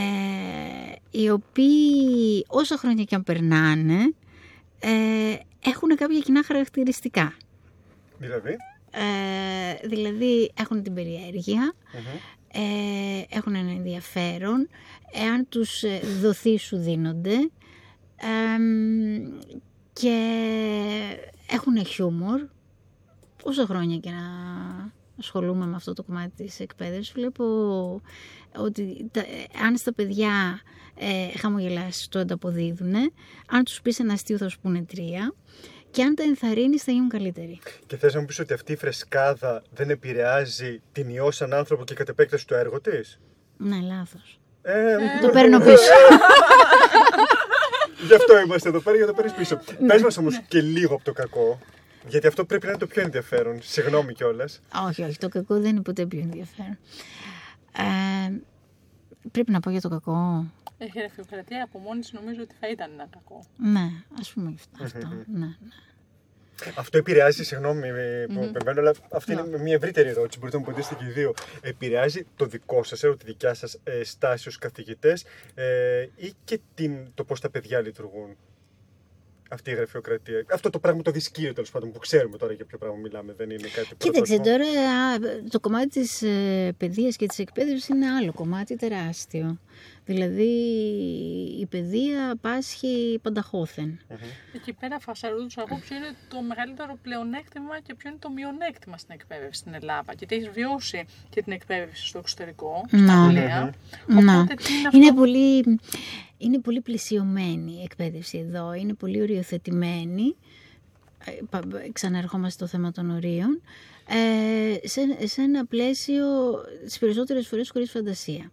[1.10, 4.14] οι οποίοι όσα χρόνια και αν περνάνε
[4.80, 4.90] ε,
[5.64, 7.34] έχουν κάποια κοινά χαρακτηριστικά.
[8.18, 8.56] Δηλαδή,
[8.90, 12.62] Ε, δηλαδή έχουν την περιέργεια, Μμμ.
[12.62, 14.68] ε, έχουν ένα ενδιαφέρον,
[15.12, 17.34] εάν τους ε, δοθείς σου δίνονται
[18.16, 19.40] εμ,
[19.92, 20.18] και
[21.50, 22.40] έχουν χιούμορ.
[23.42, 24.24] Όσο χρόνια και να
[25.18, 27.44] ασχολούμαι με αυτό το κομμάτι της εκπαίδευσης, βλέπω
[28.56, 29.24] ότι τα, ε,
[29.64, 30.60] αν στα παιδιά
[30.98, 32.94] ε, χαμογελάσεις το ανταποδίδουν,
[33.50, 35.34] αν τους πεις ένα αστείο θα σου πούνε τρία
[35.90, 37.58] και αν τα ενθαρρύνεις θα γίνουν καλύτεροι.
[37.86, 41.84] και θες να μου πεις ότι αυτή η φρεσκάδα δεν επηρεάζει την ιό σαν άνθρωπο
[41.84, 43.20] και κατ' επέκταση το έργο της;
[43.56, 44.40] Ναι, λάθος.
[44.62, 45.76] Ε, Το παίρνω πίσω.
[48.06, 49.60] Γι' αυτό είμαστε εδώ πέρα για να το παίρνει πίσω.
[49.78, 49.86] Ναι.
[49.86, 51.58] Πες μας όμως και λίγο από το κακό.
[52.08, 53.58] Γιατί αυτό πρέπει να είναι το πιο ενδιαφέρον.
[53.62, 54.60] Συγγνώμη κιόλας.
[54.88, 56.78] όχι, όχι, το κακό δεν είναι ποτέ πιο ενδιαφέρον.
[57.76, 58.32] Ε,
[59.32, 60.46] πρέπει να πω για το κακό.
[60.78, 63.44] Έχει γραφειοκρατία από μόνη της νομίζω ότι θα ήταν ένα κακό.
[63.56, 63.90] Ναι,
[64.20, 64.84] ας πούμε αυτό.
[64.84, 65.08] αυτό.
[65.08, 65.56] ναι, ναι.
[66.74, 67.88] Αυτό επηρεάζει, συγγνώμη
[68.34, 70.38] που επεμβαίνω, αλλά αυτή είναι μια ευρύτερη ερώτηση.
[70.38, 71.34] Μπορείτε να μου απαντήσετε και οι δύο.
[71.60, 76.60] Επηρεάζει το δικό σας έργο, τη δικιά σας ε, στάση ως καθηγητές ε, ή και
[76.74, 78.36] την, το πώς τα παιδιά λειτουργούν.
[79.50, 80.44] Αυτή η γραφειοκρατία.
[80.52, 83.32] Αυτό το πράγμα το δυσκείο τέλος πάντων που ξέρουμε τώρα για ποιο πράγμα μιλάμε.
[83.36, 84.64] Δεν είναι κάτι Κοίταξε πρωτότυπο.
[84.64, 89.58] τώρα, α, το κομμάτι της ε, παιδείας και της εκπαίδευσης είναι άλλο κομμάτι τεράστιο.
[90.04, 90.52] Δηλαδή
[91.60, 94.00] η παιδεία πάσχει πανταχώθεν.
[94.54, 98.98] Εκεί πέρα θα ρωτούσα εγώ ποιο είναι το μεγαλύτερο πλεονέκτημα και ποιο είναι το μειονέκτημα
[98.98, 100.12] στην εκπαίδευση στην Ελλάδα.
[100.18, 102.98] Γιατί έχεις βιώσει και την εκπαίδευση στο εξωτερικό, Ναι.
[103.06, 103.74] στα Αγγλία.
[104.06, 104.18] Να.
[104.38, 105.78] Οπότε τι είναι αυτό; Είναι που- πολύ,
[106.38, 110.36] είναι πολύ πλησιωμένη η εκπαίδευση εδώ, είναι πολύ οριοθετημένη
[111.24, 111.62] ε, πα-
[111.92, 113.62] ξαναρχόμαστε στο θέμα των ορίων,
[114.08, 116.24] ε, σε, σε ένα πλαίσιο
[116.84, 118.50] τις περισσότερες φορές χωρίς φαντασία.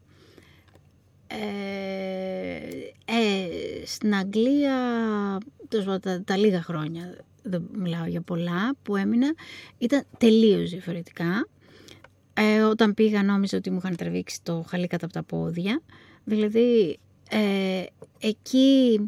[1.36, 2.58] Ε,
[3.06, 4.78] ε, στην Αγγλία,
[5.68, 9.34] τέλος πάντων, τα, τα λίγα χρόνια, δεν μιλάω για πολλά, που έμεινα,
[9.78, 11.48] ήταν τελείως διαφορετικά.
[12.34, 15.82] Ε, όταν πήγα νόμιζα ότι μου είχαν τραβήξει το χαλί κατά από τα πόδια.
[16.24, 17.84] Δηλαδή, ε,
[18.20, 19.00] εκεί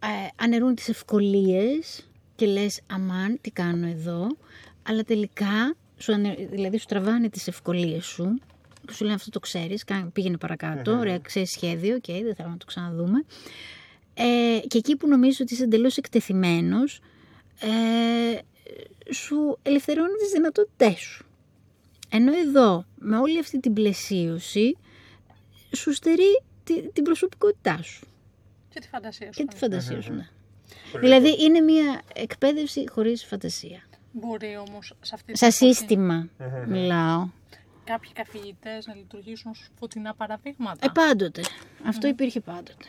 [0.00, 4.26] ε, αναιρούν τις ευκολίες και λες αμάν τι κάνω εδώ
[4.82, 8.38] αλλά τελικά σου ανε- δηλαδή σου τραβάνε τις ευκολίες σου
[8.88, 12.52] και σου λένε αυτό το ξέρεις, κάνε- πήγαινε παρακάτω, ωραία, ξέρεις σχέδιο, οκ, δεν θέλουμε
[12.52, 13.24] να το ξαναδούμε.
[14.14, 17.00] Ε, και εκεί που νομίζω ότι είσαι εντελώς εκτεθειμένος,
[17.60, 18.38] ε,
[19.12, 21.26] σου ελευθερώνει τις δυνατότητές σου.
[22.10, 24.76] Ενώ εδώ, με όλη αυτή την πλαισίωση,
[25.76, 28.06] σου στερεί τη- την προσωπικότητά σου
[28.68, 29.40] Και τη φαντασία σου.
[29.42, 30.12] και τη φαντασία σου.
[30.12, 30.28] ναι.
[30.92, 33.82] Πολύ Δηλαδή είναι μια εκπαίδευση χωρίς φαντασία.
[34.12, 36.28] Μπορεί όμως σε αυτή τη Σαν φάση σύστημα
[36.66, 37.28] μιλάω.
[37.90, 40.86] Κάποιοι καθηγητές να λειτουργήσουν ως φωτεινά παραδείγματα.
[40.86, 41.42] Ε, πάντοτε.
[41.86, 42.84] Αυτό υπήρχε πάντοτε.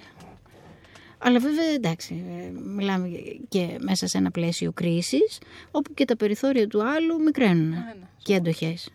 [1.18, 3.08] Αλλά βέβαια εντάξει, ε, μιλάμε
[3.47, 5.39] και μέσα σε ένα πλαίσιο κρίσης,
[5.72, 7.93] όπου και τα περιθώρια του άλλου μικραίνουν ναι.
[8.18, 8.91] και αντοχές.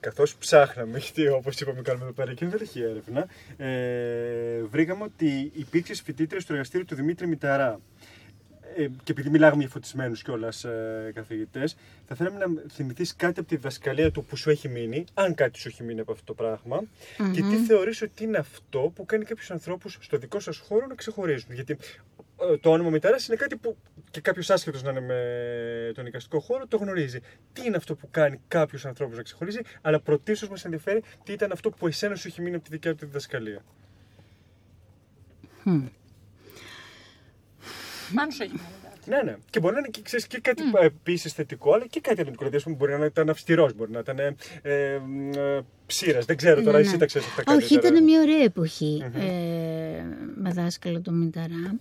[0.00, 5.50] Καθώς ψάχναμε, γιατί όπως είπαμε, κάνουμε εδώ πέρα και δεν έχει έρευνα, ε, βρήκαμε ότι
[5.54, 7.80] υπήρξε φοιτήτρια στο εργαστήριο του Δημήτρη Μηταρά.
[8.78, 13.48] Ε, και επειδή μιλάγαμε για φωτισμένους κιόλας ε, καθηγητές, θα θέλαμε να θυμηθείς κάτι από
[13.48, 16.34] τη διδασκαλία του που σου έχει μείνει, αν κάτι σου έχει μείνει από αυτό το
[16.34, 16.82] πραγμα
[17.32, 20.94] και τι θεωρείς ότι είναι αυτό που κάνει κάποιους ανθρώπους στο δικό σας χώρο να
[20.94, 21.52] ξεχωρίζουν.
[21.52, 21.78] Γιατί
[22.52, 23.76] ε, το όνομα Μηταρά είναι κάτι που
[24.10, 27.20] και κάποιος άσχετος να είναι με τον εικαστικό χώρο το γνωρίζει.
[27.52, 31.52] Τι είναι αυτό που κάνει κάποιους ανθρώπους να ξεχωρίζει, αλλά πρωτίστως μας ενδιαφέρει τι ήταν
[31.52, 33.62] αυτό που εσένα σου έχει μείνει από τη δικιά του τη διδασκαλία.
[38.14, 39.10] Αν σου έχει μείνει κάτι.
[39.10, 39.36] Ναι, ναι.
[39.50, 40.82] Και μπορεί να είναι και, ξέρεις, και κάτι mm.
[40.82, 42.38] επίσης θετικό, αλλά και κάτι αρνητικό.
[42.38, 44.72] Δηλαδή, ας πούμε, μπορεί να ήταν αυστηρός, μπορεί να ήταν ε, ε,
[45.36, 46.24] ε, ψήρας.
[46.24, 46.98] Δεν ξέρω τώρα, Ναι, εσύ ναι.
[46.98, 47.94] τα ξέρεις αυτά Όχι, καλύτερα.
[47.94, 50.02] ήταν μια ωραία εποχή ε,
[50.34, 51.74] με δάσκαλο τον Μηταρά.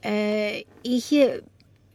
[0.00, 1.42] Ε, είχε,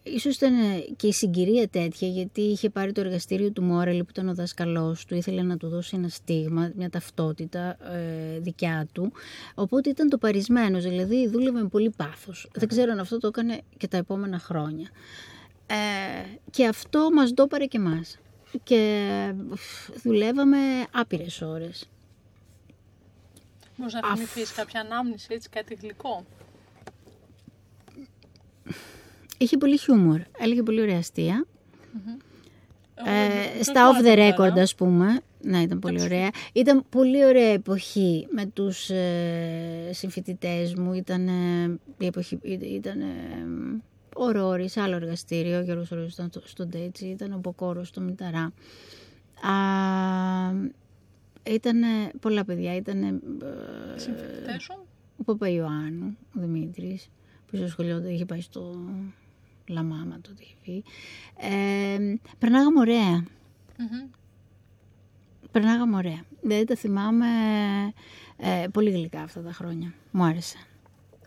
[0.04, 0.54] ίσως ήταν
[0.96, 5.06] και η συγκυρία τέτοια, γιατί είχε πάρει το εργαστήριο του Μόρελ που ήταν ο δάσκαλός
[5.06, 9.12] του, ήθελε να του δώσει ένα στίγμα, μια ταυτότητα ε, δικιά του.
[9.56, 12.50] Οπότε ήταν το παρισμένος, δηλαδή δούλευε με πολύ πάθος.
[12.54, 14.90] Δεν ξέρω αν αυτό το έκανε και τα επόμενα χρόνια.
[15.68, 15.76] Ε,
[16.52, 18.18] και αυτό μας το έπαρε και μας.
[18.64, 20.58] Και φ, δουλεύαμε
[20.92, 21.88] άπειρες ώρες.
[23.78, 26.26] Μπορείς να θυμηθεί κάποια ανάμνηση, έτσι, κάτι γλυκό.
[29.44, 30.20] Είχε πολύ χιούμορ.
[30.40, 31.46] Έλεγε πολύ ωραία αστεία.
[32.96, 35.20] Εγώ δεν- Ε, δεν στα το off the άκουγα, record, ας πούμε.
[35.42, 36.30] Ναι, ήταν πολύ ωραία.
[36.54, 40.94] Ήταν πολύ ωραία εποχή με τους ε, συμφοιτητές μου.
[40.94, 43.06] Ήταν ε, η εποχή, ήταν ε,
[44.16, 48.02] ο Ρόρης, άλλο εργαστήριο, ο Γιώργος Ρόρης ήταν στο, στο Ντέτσι, ήταν ο Μποκόρος στο
[48.02, 48.44] Μηταρά.
[49.42, 49.54] Α,
[51.50, 51.82] ήταν
[52.20, 53.20] πολλά παιδιά, ήταν ε,
[53.96, 54.86] Συμφοιτητές σου.
[55.18, 57.10] ο Παπαϊωάννου, ο Δημήτρης,
[57.48, 58.76] που στο σχολείο είχε πάει στο
[59.68, 60.84] Λαμάμα τότε είχε φύγει.
[61.38, 61.98] Ε,
[62.40, 63.26] περνάγαμε ωραία.
[63.78, 64.10] Μμμ.
[65.52, 66.26] Περνάγαμε ωραία.
[66.42, 67.26] Δηλαδή τα θυμάμαι
[68.38, 69.94] ε, πολύ γλυκά αυτά τα χρόνια.
[70.12, 70.58] Μου άρεσε.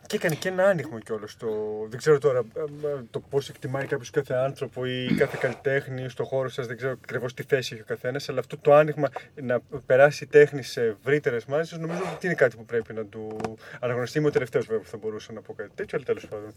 [0.07, 1.37] Και έκανε και ένα άνοιγμα κιόλας.
[1.37, 1.49] Το...
[1.89, 6.25] Δεν ξέρω τώρα ε, ε, το πώς εκτιμάει κάποιος κάθε άνθρωπο ή κάθε καλλιτέχνη στο
[6.25, 6.67] χώρο σας.
[6.67, 8.29] Δεν ξέρω ακριβώς τι θέση έχει ο καθένας.
[8.29, 12.57] Αλλά αυτό το άνοιγμα να περάσει η τέχνη σε ευρύτερες μάζες νομίζω ότι είναι κάτι
[12.57, 13.37] που πρέπει να του
[13.81, 14.19] αναγνωριστεί.
[14.19, 16.55] Είμαι ο τελευταίος βέβαια που θα μπορούσα να πω κάτι τέτοιο, αλλά τέλος πάντων.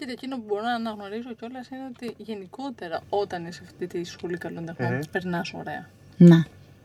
[0.00, 4.38] Κοίτα, εκείνο που μπορώ να αναγνωρίσω κιόλας είναι ότι γενικότερα όταν είσαι φοιτητή στη σχολή
[4.38, 5.88] καλών τεχνών, περνάς ωραία.
[6.16, 6.44] Να.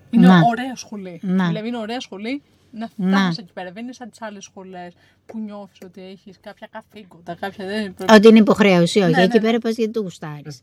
[0.09, 0.41] Είναι Να.
[0.47, 1.19] ωραία σχολή.
[1.23, 1.47] Να.
[1.47, 2.41] Δηλαδή είναι ωραία σχολή
[2.71, 3.17] να Να.
[3.19, 3.71] φτάσει εκεί πέρα.
[3.71, 4.93] Δεν είναι σαν τις άλλες σχολές
[5.25, 8.13] που νιώθεις ότι έχεις κάποια καθήκοντα, κάποια δεν πρέπει.
[8.13, 9.11] Ότι είναι υποχρέωση, όχι.
[9.11, 10.61] Ναι, Εκεί ναι, πέρα πας γιατί το γουστάρεις.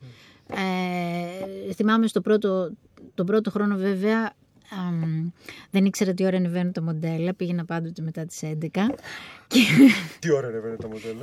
[0.48, 2.70] Ε, θυμάμαι στο πρώτο,
[3.14, 4.41] τον πρώτο χρόνο βέβαια αμ,
[5.70, 7.34] δεν ήξερα τι ώρα ανεβαίνουν τα μοντέλα.
[7.34, 8.54] Πήγαινα πάντοτε μετά τις 11
[9.46, 9.60] και
[10.18, 11.20] Τι ώρα ανεβαίνει το μοντέλο.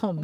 [0.00, 0.14] 8.30.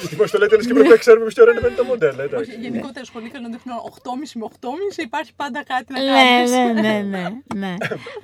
[0.00, 2.22] Γιατί μα το λέτε λες και πρέπει να ξέρουμε τι ώρα ανεβαίνει το μοντέλο.
[2.22, 2.50] εντάξει.
[2.50, 6.50] Όχι, γενικότερα σχολή καλών τεχνών 8.30 με 8.30 υπάρχει πάντα κάτι να ναι, κάνεις.
[6.50, 7.74] ναι, ναι, ναι, ναι.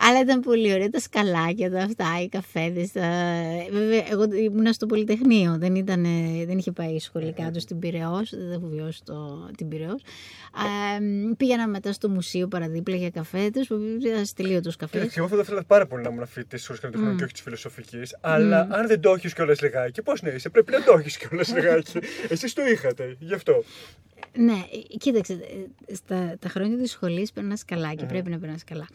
[0.08, 2.92] Αλλά ήταν πολύ ωραία τα σκαλάκια, τα αυτά, οι καφέδες.
[2.92, 3.08] Τα...
[3.70, 6.02] Βέβαια, εγώ ήμουν στο Πολυτεχνείο, δεν, ήταν,
[6.46, 10.02] δεν είχε πάει σχολικά του στην Πυραιός, δεν έχω βιώσει το, την Πυραιός.
[10.56, 11.00] Ε,
[11.36, 15.00] πήγαινα μετά στο μουσείο παραδίπλα για καφέδες, που ήταν τελείωτος καφές.
[15.00, 17.42] Κοίταξε, εγώ θα ήθελα πάρα πολύ να ήμουν φοιτητής της σχολή καλλιτεχνών και όχι της
[17.42, 18.16] φιλοσοφικής.
[18.20, 21.31] Αλλά αν δεν το έχεις κιόλας λιγάκι, πώς να είσαι, πρέπει να το έχεις κιόλας
[21.32, 21.98] λιγάκι.
[22.28, 23.64] Εσείς το είχατε, γι' αυτό.
[24.36, 28.64] Ναι, ε, κοίταξε, ε, στα τα χρόνια της σχολής περνάς καλά και πρέπει να περνάς
[28.64, 28.88] καλά.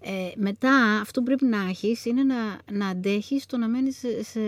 [0.00, 4.24] Ε, μετά αυτό που πρέπει να έχεις είναι να, να αντέχεις το να μένεις σε,
[4.24, 4.40] σε,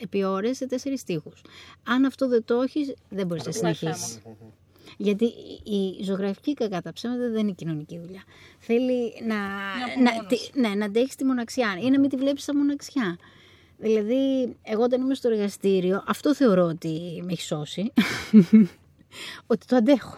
[0.00, 1.40] επί ώρες σε τέσσερις τείχους.
[1.82, 4.18] Αν αυτό δεν το έχεις, δεν μπορείς να το πούμε συνεχίσεις.
[4.96, 5.24] Γιατί
[5.64, 8.22] η η ζωγραφική κακά τα ψέματα δεν είναι κοινωνική δουλειά.
[8.58, 10.50] Θέλει να, να, απομόνωση.
[10.52, 13.18] τη, ναι, να αντέχεις τη μοναξιά ή να μην τη βλέπεις σαν μοναξιά.
[13.82, 17.92] Δηλαδή, εγώ όταν είμαι στο εργαστήριο, αυτό θεωρώ ότι με έχει σώσει.
[19.46, 20.16] ότι το αντέχω.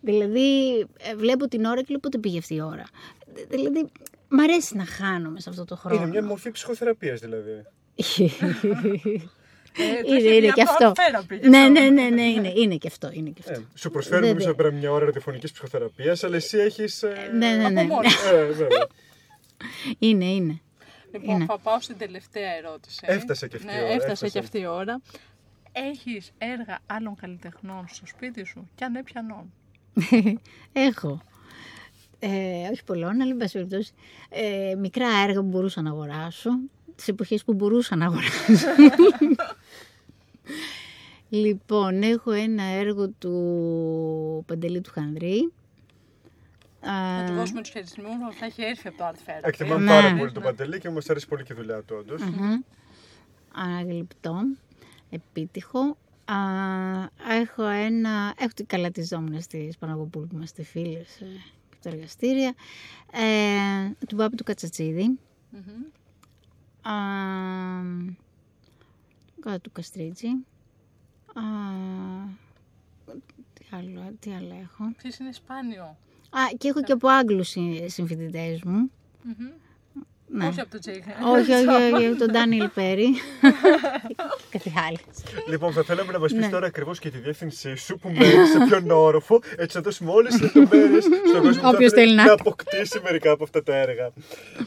[0.00, 2.84] Δηλαδή, ε, βλέπω την ώρα και λέω πότε πήγε αυτή η ώρα;
[3.34, 3.86] Δη- Δηλαδή,
[4.28, 5.96] μ' αρέσει να χάνομαι σε αυτό το χρόνο.
[6.02, 7.50] Είναι μια μορφή ψυχοθεραπείας δηλαδή.
[9.78, 10.92] Ε, το είναι, έχεις είναι μια και αυτό.
[10.96, 11.70] thought therapy, γι' Ναι, αυτό.
[11.72, 13.10] ναι, ναι, ναι, είναι, είναι και αυτό.
[13.12, 13.60] Είναι και αυτό.
[13.60, 14.32] Ε, σου προσφέρουμε Βέβαια.
[14.42, 17.02] εμείς εδώ πέρα μια ώρα ραδιοφωνικής ψυχοθεραπείας, αλλά εσύ έχεις...
[17.02, 17.80] ε, Ναι, ναι, ναι.
[17.80, 18.16] Απομόνωση.
[18.34, 18.86] ε, βέβαια.
[19.98, 20.60] Είναι, είναι.
[21.18, 21.44] Λοιπόν, Είναι.
[21.44, 23.04] θα πάω στην τελευταία ερώτηση.
[23.08, 24.28] Έφτασε και αυτή η ναι, ώρα, Έφτασε έφτασε.
[24.32, 25.00] και αυτή η ώρα.
[25.72, 29.52] Έχεις έργα άλλων καλλιτεχνών στο σπίτι σου; Και αν ναι, ποιανών;
[30.88, 31.20] Έχω.
[32.18, 33.92] Ε, όχι πολλών, αλλά εν πάση περιπτώσει.
[34.28, 36.50] Ε, μικρά έργα που μπορούσα να αγοράσω.
[36.96, 38.34] τις εποχές που μπορούσα να αγοράσω.
[41.28, 45.52] λοιπόν, έχω ένα έργο του Παντελή του Χανδρή.
[46.86, 48.34] Να Α, του δώσουμε τους χαιρετισμούς μας.
[48.36, 49.40] Θα έχει έρθει από το Art Fair.
[49.42, 49.90] Εκτιμάμε Ναι.
[49.90, 52.22] πάρα πολύ τον Παντελή και μας αρέσει πολύ και η δουλειά του όντως.
[52.22, 52.60] μμμ.
[53.54, 54.40] Αναγλυπτό,
[55.10, 55.96] επίτυχο.
[56.24, 56.36] Α,
[57.40, 61.24] έχω ένα, έχω την καλά τη ζώμηνα στη Παναγωπούλου που είμαστε φίλες ε,
[61.70, 62.54] και τα εργαστήρια.
[63.12, 65.18] Ε, του Πάπη του Κατσατσίδη.
[65.50, 65.82] Μμμ.
[66.92, 66.94] Α,
[69.40, 70.28] κάτω του Καστρίτσι.
[71.34, 71.42] Α,
[73.54, 74.92] τι, άλλο, τι άλλο έχω.
[74.96, 75.96] Ποιος είναι σπάνιο;
[76.38, 78.90] Α, και έχω και από Άγγλους συ- συμφοιτητές μου.
[79.22, 79.48] Μμμ.
[80.28, 80.46] Ναι.
[80.46, 81.04] Όχι από το Τζέι.
[81.24, 83.06] όχι, όχι, όχι, τον Ντάνιλ Πέρι.
[84.50, 84.96] Κάτι άλλο.
[85.48, 86.48] Λοιπόν, θα θέλαμε να μας πεις Ναι.
[86.48, 90.32] τώρα ακριβώς και τη διεύθυνσή σου που μένεις σε ποιον όροφο, έτσι να δώσουμε όλες
[90.32, 92.24] τις λεπτομέρειες στον κόσμο που Όποιος θα θέλει να.
[92.24, 94.10] να αποκτήσει μερικά από αυτά τα έργα.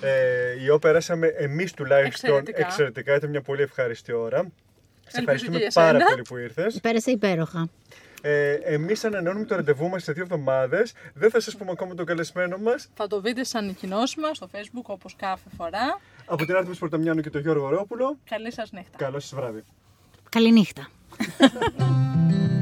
[0.01, 2.65] Ε, η οποία περάσαμε εμείς τουλάχιστον Εξαιρετικά.
[2.65, 3.15] εξαιρετικά.
[3.15, 4.37] Ήταν μια πολύ ευχάριστη ώρα.
[4.37, 4.47] Σε
[5.05, 6.09] Ελπίζω ευχαριστούμε και για πάρα σένα.
[6.09, 6.79] πολύ που ήρθες.
[6.81, 7.69] Πέρασε υπέροχα.
[8.21, 10.93] Ε, Εμείς ανανεώνουμε το ραντεβού μας σε δύο εβδομάδες.
[11.13, 12.89] Δεν θα σας πούμε ακόμα τον καλεσμένο μας.
[12.93, 15.99] Θα το δείτε στι ανακοινώσεις μας στο facebook όπως κάθε φορά.
[16.25, 18.17] Από την Άρτεμις Πορταμιάνου και τον Γιώργο Ρόπουλο.
[18.29, 18.97] Καλή σας νύχτα.
[18.97, 19.63] Καλό σας βράδυ.
[20.29, 20.89] Καληνύχτα.